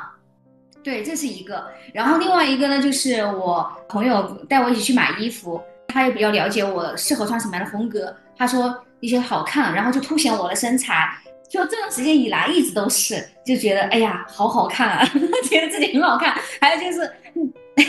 [0.84, 1.66] 对，这是一个。
[1.94, 5.62] 然后另外一个呢，就是我朋友带我一起去买衣服。
[5.88, 11.10] 他也比较了解我适合穿什么样的风格，他说一些好看，然后就凸显我的身材。
[11.50, 15.06] 就这段时间以来一直都是，就觉得哎呀好好看啊，
[15.50, 16.36] 觉得自己很好看。
[16.60, 17.12] 还有就是，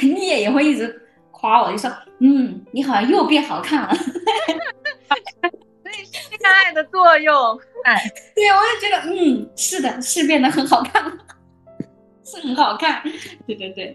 [0.02, 1.90] 你也也会一直夸我，就说
[2.20, 3.94] 嗯，你好像又变好看了。
[5.82, 7.34] 所以是恋爱的作用，
[7.84, 8.02] 哎，
[8.34, 11.12] 对，我也觉得嗯，是的，是变得很好看了，
[12.24, 13.02] 是很好看。
[13.46, 13.94] 对对对，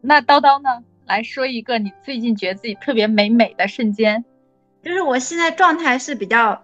[0.00, 0.82] 那叨叨呢？
[1.06, 4.24] 来说一个你最近觉得自己特别美美的瞬间，
[4.82, 6.63] 就是我现在状态是比较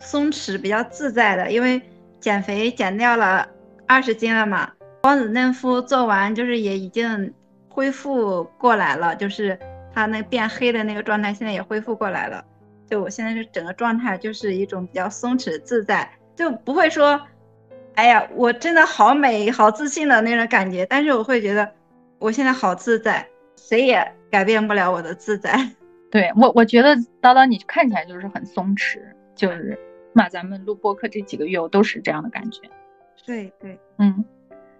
[0.00, 1.80] 松弛、比较自在的，因为
[2.18, 3.48] 减肥减掉了
[3.86, 4.70] 二十斤了嘛，
[5.02, 7.32] 光子嫩肤做完就是也已经
[7.68, 9.58] 恢复过来了，就是
[9.94, 12.44] 它那变黑的那个状态现在也恢复过来了，
[12.88, 17.20] 就我现在是整个状态就是一种比较松弛自在，就不会说，
[17.94, 21.70] 哎呀我真的好美好自信的那种感觉，但是我会觉得
[22.18, 23.26] 我现在好自在。
[23.56, 25.52] 谁也改变不了我的自在。
[26.10, 28.98] 对我，我觉得叨叨你看起来就是很松弛，
[29.36, 29.78] 就是
[30.12, 32.62] 嘛，咱们录播客这几个月，我都是这样的感觉。
[33.24, 34.24] 对对，嗯，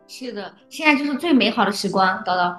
[0.07, 2.57] 是的，现在就是最美好的时光，叨叨。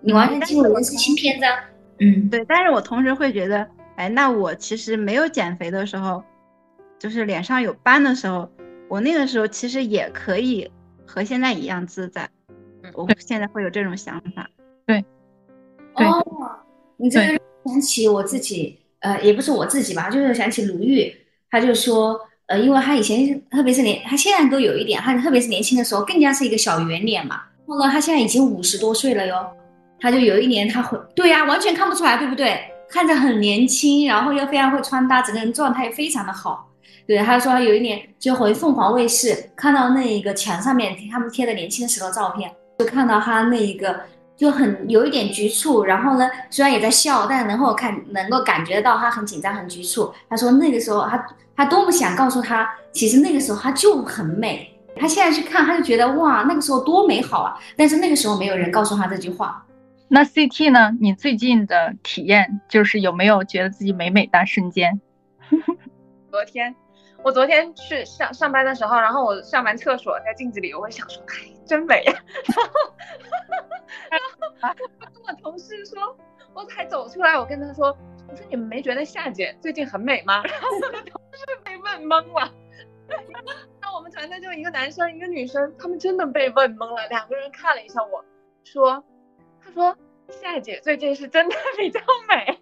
[0.00, 1.50] 你完全进入人生新篇章。
[1.98, 6.22] 嗯，对，但是我同时会觉得，哎，那我其实没有减肥的时候，
[6.98, 8.50] 就是脸上有斑的时候，
[8.88, 10.70] 我那个时候其实也可以
[11.06, 12.28] 和现在一样自在。
[12.94, 14.48] 我现在会有这种想法。
[14.86, 15.04] 对，
[15.94, 16.24] 哦，
[16.96, 17.20] 你这
[17.64, 21.12] 想起我自己，呃，也不是我自己吧，就是想起鲁豫，
[21.50, 27.40] 他就说，呃，因为他以前特别是年，他现在都有一点，他特别是年轻的时候更加是一个小圆脸嘛。
[27.66, 29.46] 然后呢，他现在已经五十多岁了哟。
[30.00, 32.60] 他就有一年，他回对呀，完全看不出来，对不对？
[32.88, 36.68] 看着很年轻，然后又非常会穿搭，整个人状态也非常的好。
[37.06, 43.98] 对，他说他有一年就回凤凰卫视，看到那一个墙上面他们贴的年轻时的照片，就看到他那一个
[44.38, 50.10] 就很有一点局促，然后呢，虽然也在笑，但能够看能够感觉到他很紧张、很局促。
[50.30, 51.26] 他说那个时候他
[51.56, 54.72] 他多么想告诉他，其实那个时候他就很美。
[55.00, 57.58] 他现在去看，他就觉得哇，那个时候多美好啊！
[57.76, 59.64] 但是那个时候没有人告诉他这句话。
[60.08, 60.90] 那 CT 呢？
[61.00, 65.00] 你最近的体验就是有没有觉得自己美美哒瞬间？
[66.30, 66.74] 昨天，
[67.28, 72.14] 我昨天去上上班的时候，然后我上完厕所在镜子里，我会想说，哎，真美呀。
[72.48, 72.94] 然后，
[74.08, 76.16] 然后我跟我同事说，
[76.54, 77.94] 我才走出来，我跟他说，
[78.30, 80.42] 我说你们没觉得夏姐最近很美吗？
[80.42, 82.50] 然后我的同事被问懵了。
[83.78, 88.24] 那我们团队就一个男生一个女生，他们真的被问懵了，两个人看了一下我
[88.64, 89.04] 说。
[89.62, 89.94] 他说
[90.32, 92.58] ：“夏姐最近是真的比较美。”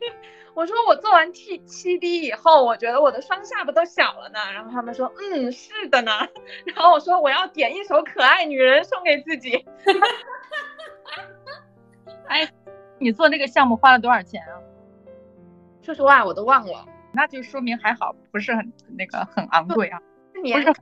[0.57, 6.11] 我说：“我做完 T 七 D 以后，我觉得我的双下巴都小了呢。”然后他们说：“嗯，是的呢。
[6.65, 9.67] ”然后我说：“我要点一首《可爱女人》送给自己。
[12.27, 12.51] ”哎，
[12.99, 14.57] 你做那个项目花了多少钱啊？
[15.83, 16.87] 说实话，我都忘了。
[17.13, 20.01] 那就说明还好，不是很那个很昂贵啊。
[20.43, 20.73] 年卡，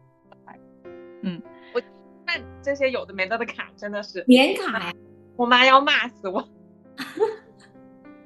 [1.22, 1.42] 嗯，
[1.74, 1.82] 我
[2.24, 4.92] 办这些有的没的的卡，真的是年卡呀。
[5.34, 6.48] 我妈要骂死我。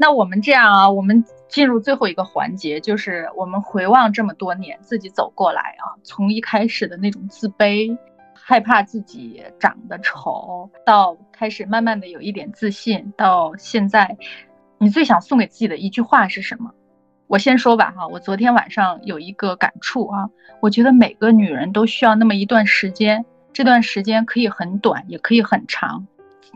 [0.00, 7.96] 那我们这样啊，我们进入最后一个环节，就是我们回望这么多年自己走过来啊，从一开始的那种自卑、
[8.34, 14.16] 害怕自己长得丑，到开始慢慢的有一点自信，到现在，
[14.78, 16.70] 你最想送给自己的一句话是什么？
[17.26, 20.28] 我先说吧哈，我昨天晚上有一个感触啊，
[20.60, 26.06] 我觉得每个女人都需要那么一段时间，这段时间可以很短，也可以很长。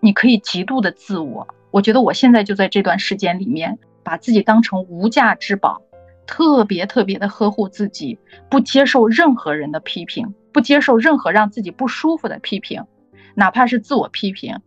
[0.01, 5.83] 你可以极度的自我，我觉得我现在就在这段时间里面，把自己当成无价之宝，
[6.27, 8.19] 特别特别的呵护自己，
[8.51, 12.85] 不接受任何人的批评，不接受任何让自己不舒服的批评，
[13.35, 14.59] 哪怕是自我批评。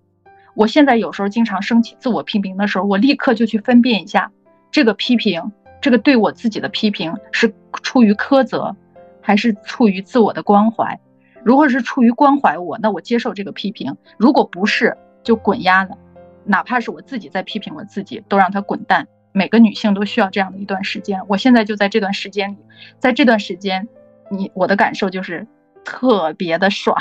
[0.55, 4.31] 我现在有时候经常升起自我批评的时候，我立刻就去分辨一下，
[4.71, 8.75] 这个批评，这个对我自己的批评是出于苛责，
[9.21, 10.97] 还是出于自我的关怀。
[11.43, 15.97] 如果是出于关怀我，那我接受这个批评；如果不是，就滚丫的，
[16.45, 19.07] 哪怕是我自己在批评我自己，都让他滚蛋。
[19.36, 22.57] 每个女性都需要这样的一段时间，我现在就在这段时间里，
[22.99, 23.88] 在这段时间，
[24.31, 25.45] 你我的感受就是
[25.83, 26.95] 特别的爽，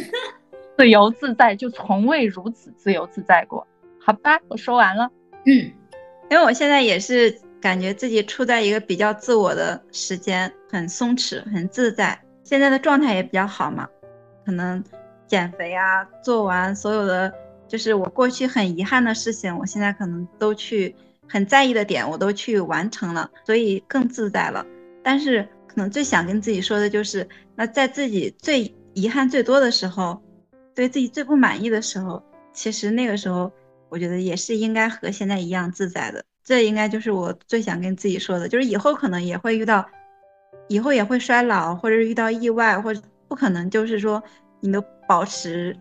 [0.76, 3.66] 自由自在，就从未如此自由自在过。
[3.98, 5.10] 好吧，我说完了。
[5.46, 5.72] 嗯，
[6.30, 13.88] 因为我现在也是感觉自己处在一个比较自我的时间，很松弛，很自在，现在的状态也比较好嘛，
[14.44, 14.84] 可能。
[15.28, 17.32] 减肥啊，做完所有的，
[17.66, 20.94] 就是我过去很遗憾的事情，我现在可能都去
[21.32, 24.66] 很在意的点，我都去完成了，所以更自在了。
[25.02, 27.26] 但是可能最想跟自己说的就是，
[27.56, 30.22] 那在自己最遗憾最多的时候，
[30.74, 32.22] 对自己最不满意的时候，
[32.52, 33.50] 其实那个时候，
[33.88, 36.22] 我觉得也是应该和现在一样自在的。
[36.44, 39.86] 这应该就是我最想跟自己说的，就是以后可能也会遇到，
[40.68, 44.22] 以后也会衰老，或者是遇到意外，或者不可能就是说
[44.60, 44.84] 你都。
[45.08, 45.76] 保持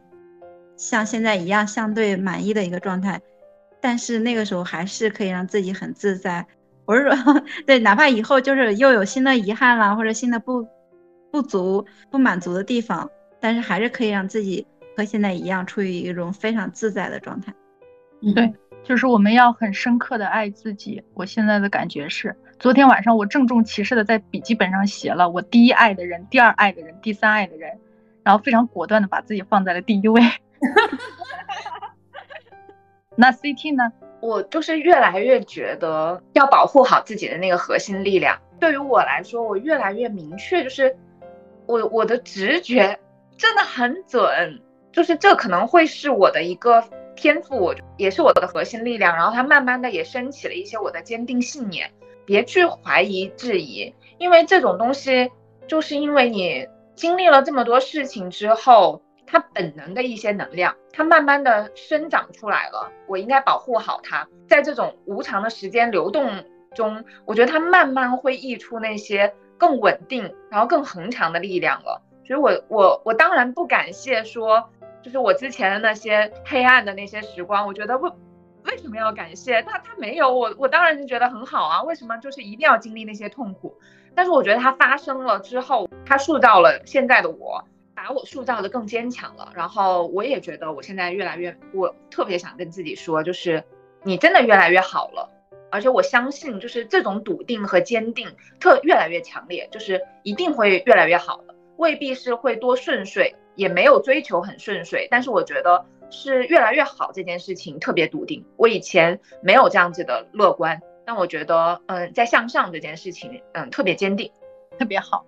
[0.76, 3.22] 像现在一样相对满意的一个状态，
[3.82, 6.46] 但是那个时候还是可以让自己很自在。
[6.86, 10.68] 我是说， 对，哪怕以后就是又有新的遗憾啦，或者新的不
[11.32, 13.10] 不足、不满足的地方，
[13.40, 14.66] 但是还是可以让自己
[14.96, 17.54] 和现在一样，处于一种非常自在的状态。
[18.36, 18.54] 对，
[18.84, 21.04] 就是我们要很深刻的爱自己。
[21.14, 27.72] 我现在的感觉是，昨天晚上我郑重其事的在笔记本上写了我第一爱的人、第二爱的人、第三爱的人。
[28.24, 30.22] 然后非常果断的把自己放在了第一位。
[33.22, 33.94] 那 CT 呢？
[34.20, 38.36] 我就是越来越觉得要保护好自己的那个核心力量。
[38.60, 40.98] 对于我来说，我越来越明确，就是
[41.68, 43.00] 我我的直觉
[43.38, 44.60] 真的很准，
[44.92, 46.84] 就是这可能会是我的一个
[47.16, 49.16] 天赋，我也是我的核心力量。
[49.16, 51.92] 然后它慢慢的也升起了一些我的坚定信念。
[52.26, 55.30] 别去怀疑质疑，因为这种东西
[55.68, 56.68] 就是因为你。
[56.94, 59.02] 经历了这么多事情之后，
[59.32, 62.92] 它本能的一些能量，它慢慢的生长出来了。
[63.08, 66.44] 我应该保护好它，在这种无常的时间流动
[66.76, 72.02] 中，我觉得它慢慢会溢出那些更稳定，然后更恒长的力量了。
[72.28, 74.70] 所以，我我我当然不感谢说，
[75.02, 78.12] 就是我之前的那些黑暗的那些时光，我觉得为
[78.66, 79.78] 为什么要感谢他？
[79.80, 81.82] 他没有我，我当然是觉得很好啊。
[81.84, 83.78] 为什么就是一定要经历那些痛苦？
[84.14, 87.64] 但是我觉得它发生了之后，它塑造了现在的我。
[88.02, 93.64] 把我塑造的更坚强了，然后我也觉得我现在越来越，我特别想跟自己说，就是
[94.02, 95.30] 你真的越来越好了，
[95.70, 98.28] 而且我相信，就是这种笃定和坚定
[98.60, 108.44] 特越来越强烈，就是一定会越来越好的，未必是会多顺遂，也没有追求很顺遂，但是我觉得是越来越好这件事情特别笃定。
[108.58, 114.32] 我以前没有这样子的乐观，但我觉得，嗯，在向上这件事情，嗯，特别坚定，
[114.80, 115.24] 特别好。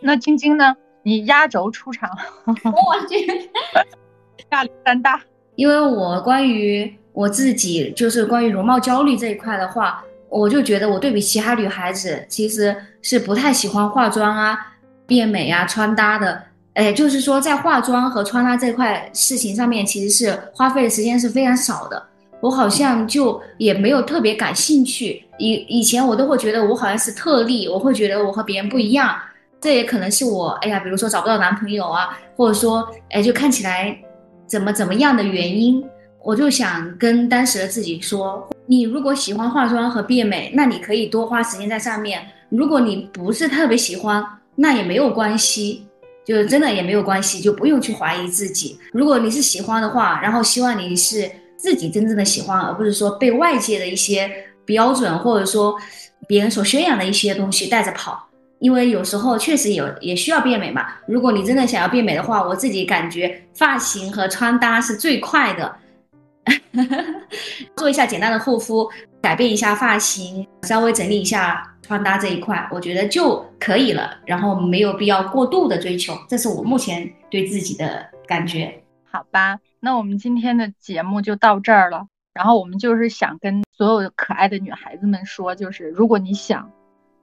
[0.00, 0.76] 那晶晶呢？
[1.02, 2.08] 你压轴出场，
[2.46, 3.50] 我去，
[4.48, 5.20] 大三大。
[5.56, 14.58] 因为我关于我自己，就是关于容貌焦虑这一块的话，我就觉得我对比其他女孩子，其实是不太喜欢化妆啊、
[15.06, 16.42] 变美啊、穿搭的。
[16.74, 22.02] 哎，就是说在化妆和穿搭这块事情上面，其实是花费的时间是非常少的。
[22.40, 25.22] 我好像就也没有特别感兴趣。
[25.38, 29.14] 以以前我都会觉得我好像是特例，我会觉得我和别人不一样。
[29.62, 33.96] 这也可能是我，哎呀，比如说找不到男朋友啊，或者说，哎，就看起来
[34.44, 35.82] 怎么怎么样的原因，
[36.20, 44.24] 我就想跟当时的自己说，你如果喜欢化妆和变美，那你可以多花时间在上面；如果你不是特别喜欢，
[44.56, 45.86] 那也没有关系，
[46.26, 48.76] 就是真的也没有关系，就不用去怀疑自己。
[48.92, 54.28] 如果你是喜欢的话，然后希望你是自己真正的喜欢，而不是说被外界的一些
[54.64, 55.78] 标准或者说
[56.26, 58.26] 别人所宣扬的一些东西带着跑。
[58.62, 60.86] 因为有时候确实有也需要变美嘛。
[61.08, 65.76] 如果你真的想要变美的话，我自己感觉发型和穿搭是最快的。
[67.76, 68.88] 做一下简单的护肤，
[69.20, 74.16] 改变一下发型，稍微整理一下穿搭这一块，我觉得就可以了。
[74.24, 78.72] 然后没有必要过度的追求，这是我目前对自己的感觉。
[79.10, 82.06] 好吧，那我们今天的节目就到这儿了。
[82.32, 86.70] 然后我们就是想跟所有可爱的女孩子们说，就是如果你想。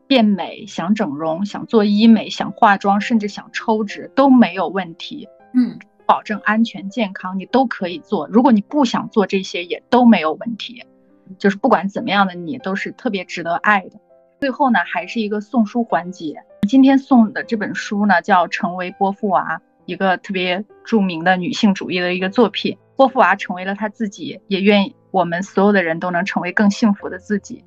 [0.09, 5.29] 变美，想整容，想做医美，想化妆，甚至想抽脂都没有问题。
[5.53, 8.27] 嗯，保证安全健康，你都可以做。
[8.27, 10.83] 如果你不想做这些，也都没有问题。
[11.37, 13.99] 就是不管怎么样的你，都是特别值得爱的。
[14.39, 16.41] 最后呢，还是一个送书环节。
[16.67, 22.75] 今天送的这本书呢，叫《成为波伏娃》，一个特别著名的女性主义的一个作品。
[22.95, 27.63] 波伏娃成为了她自己，也愿我们所有的人都能成为更幸福的自己。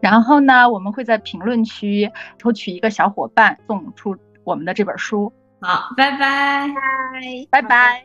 [0.00, 5.32] 然后呢，我们会在评论区抽取一个小伙伴送出我们的这本书。
[5.60, 6.68] 好，拜拜，
[7.50, 7.96] 拜拜。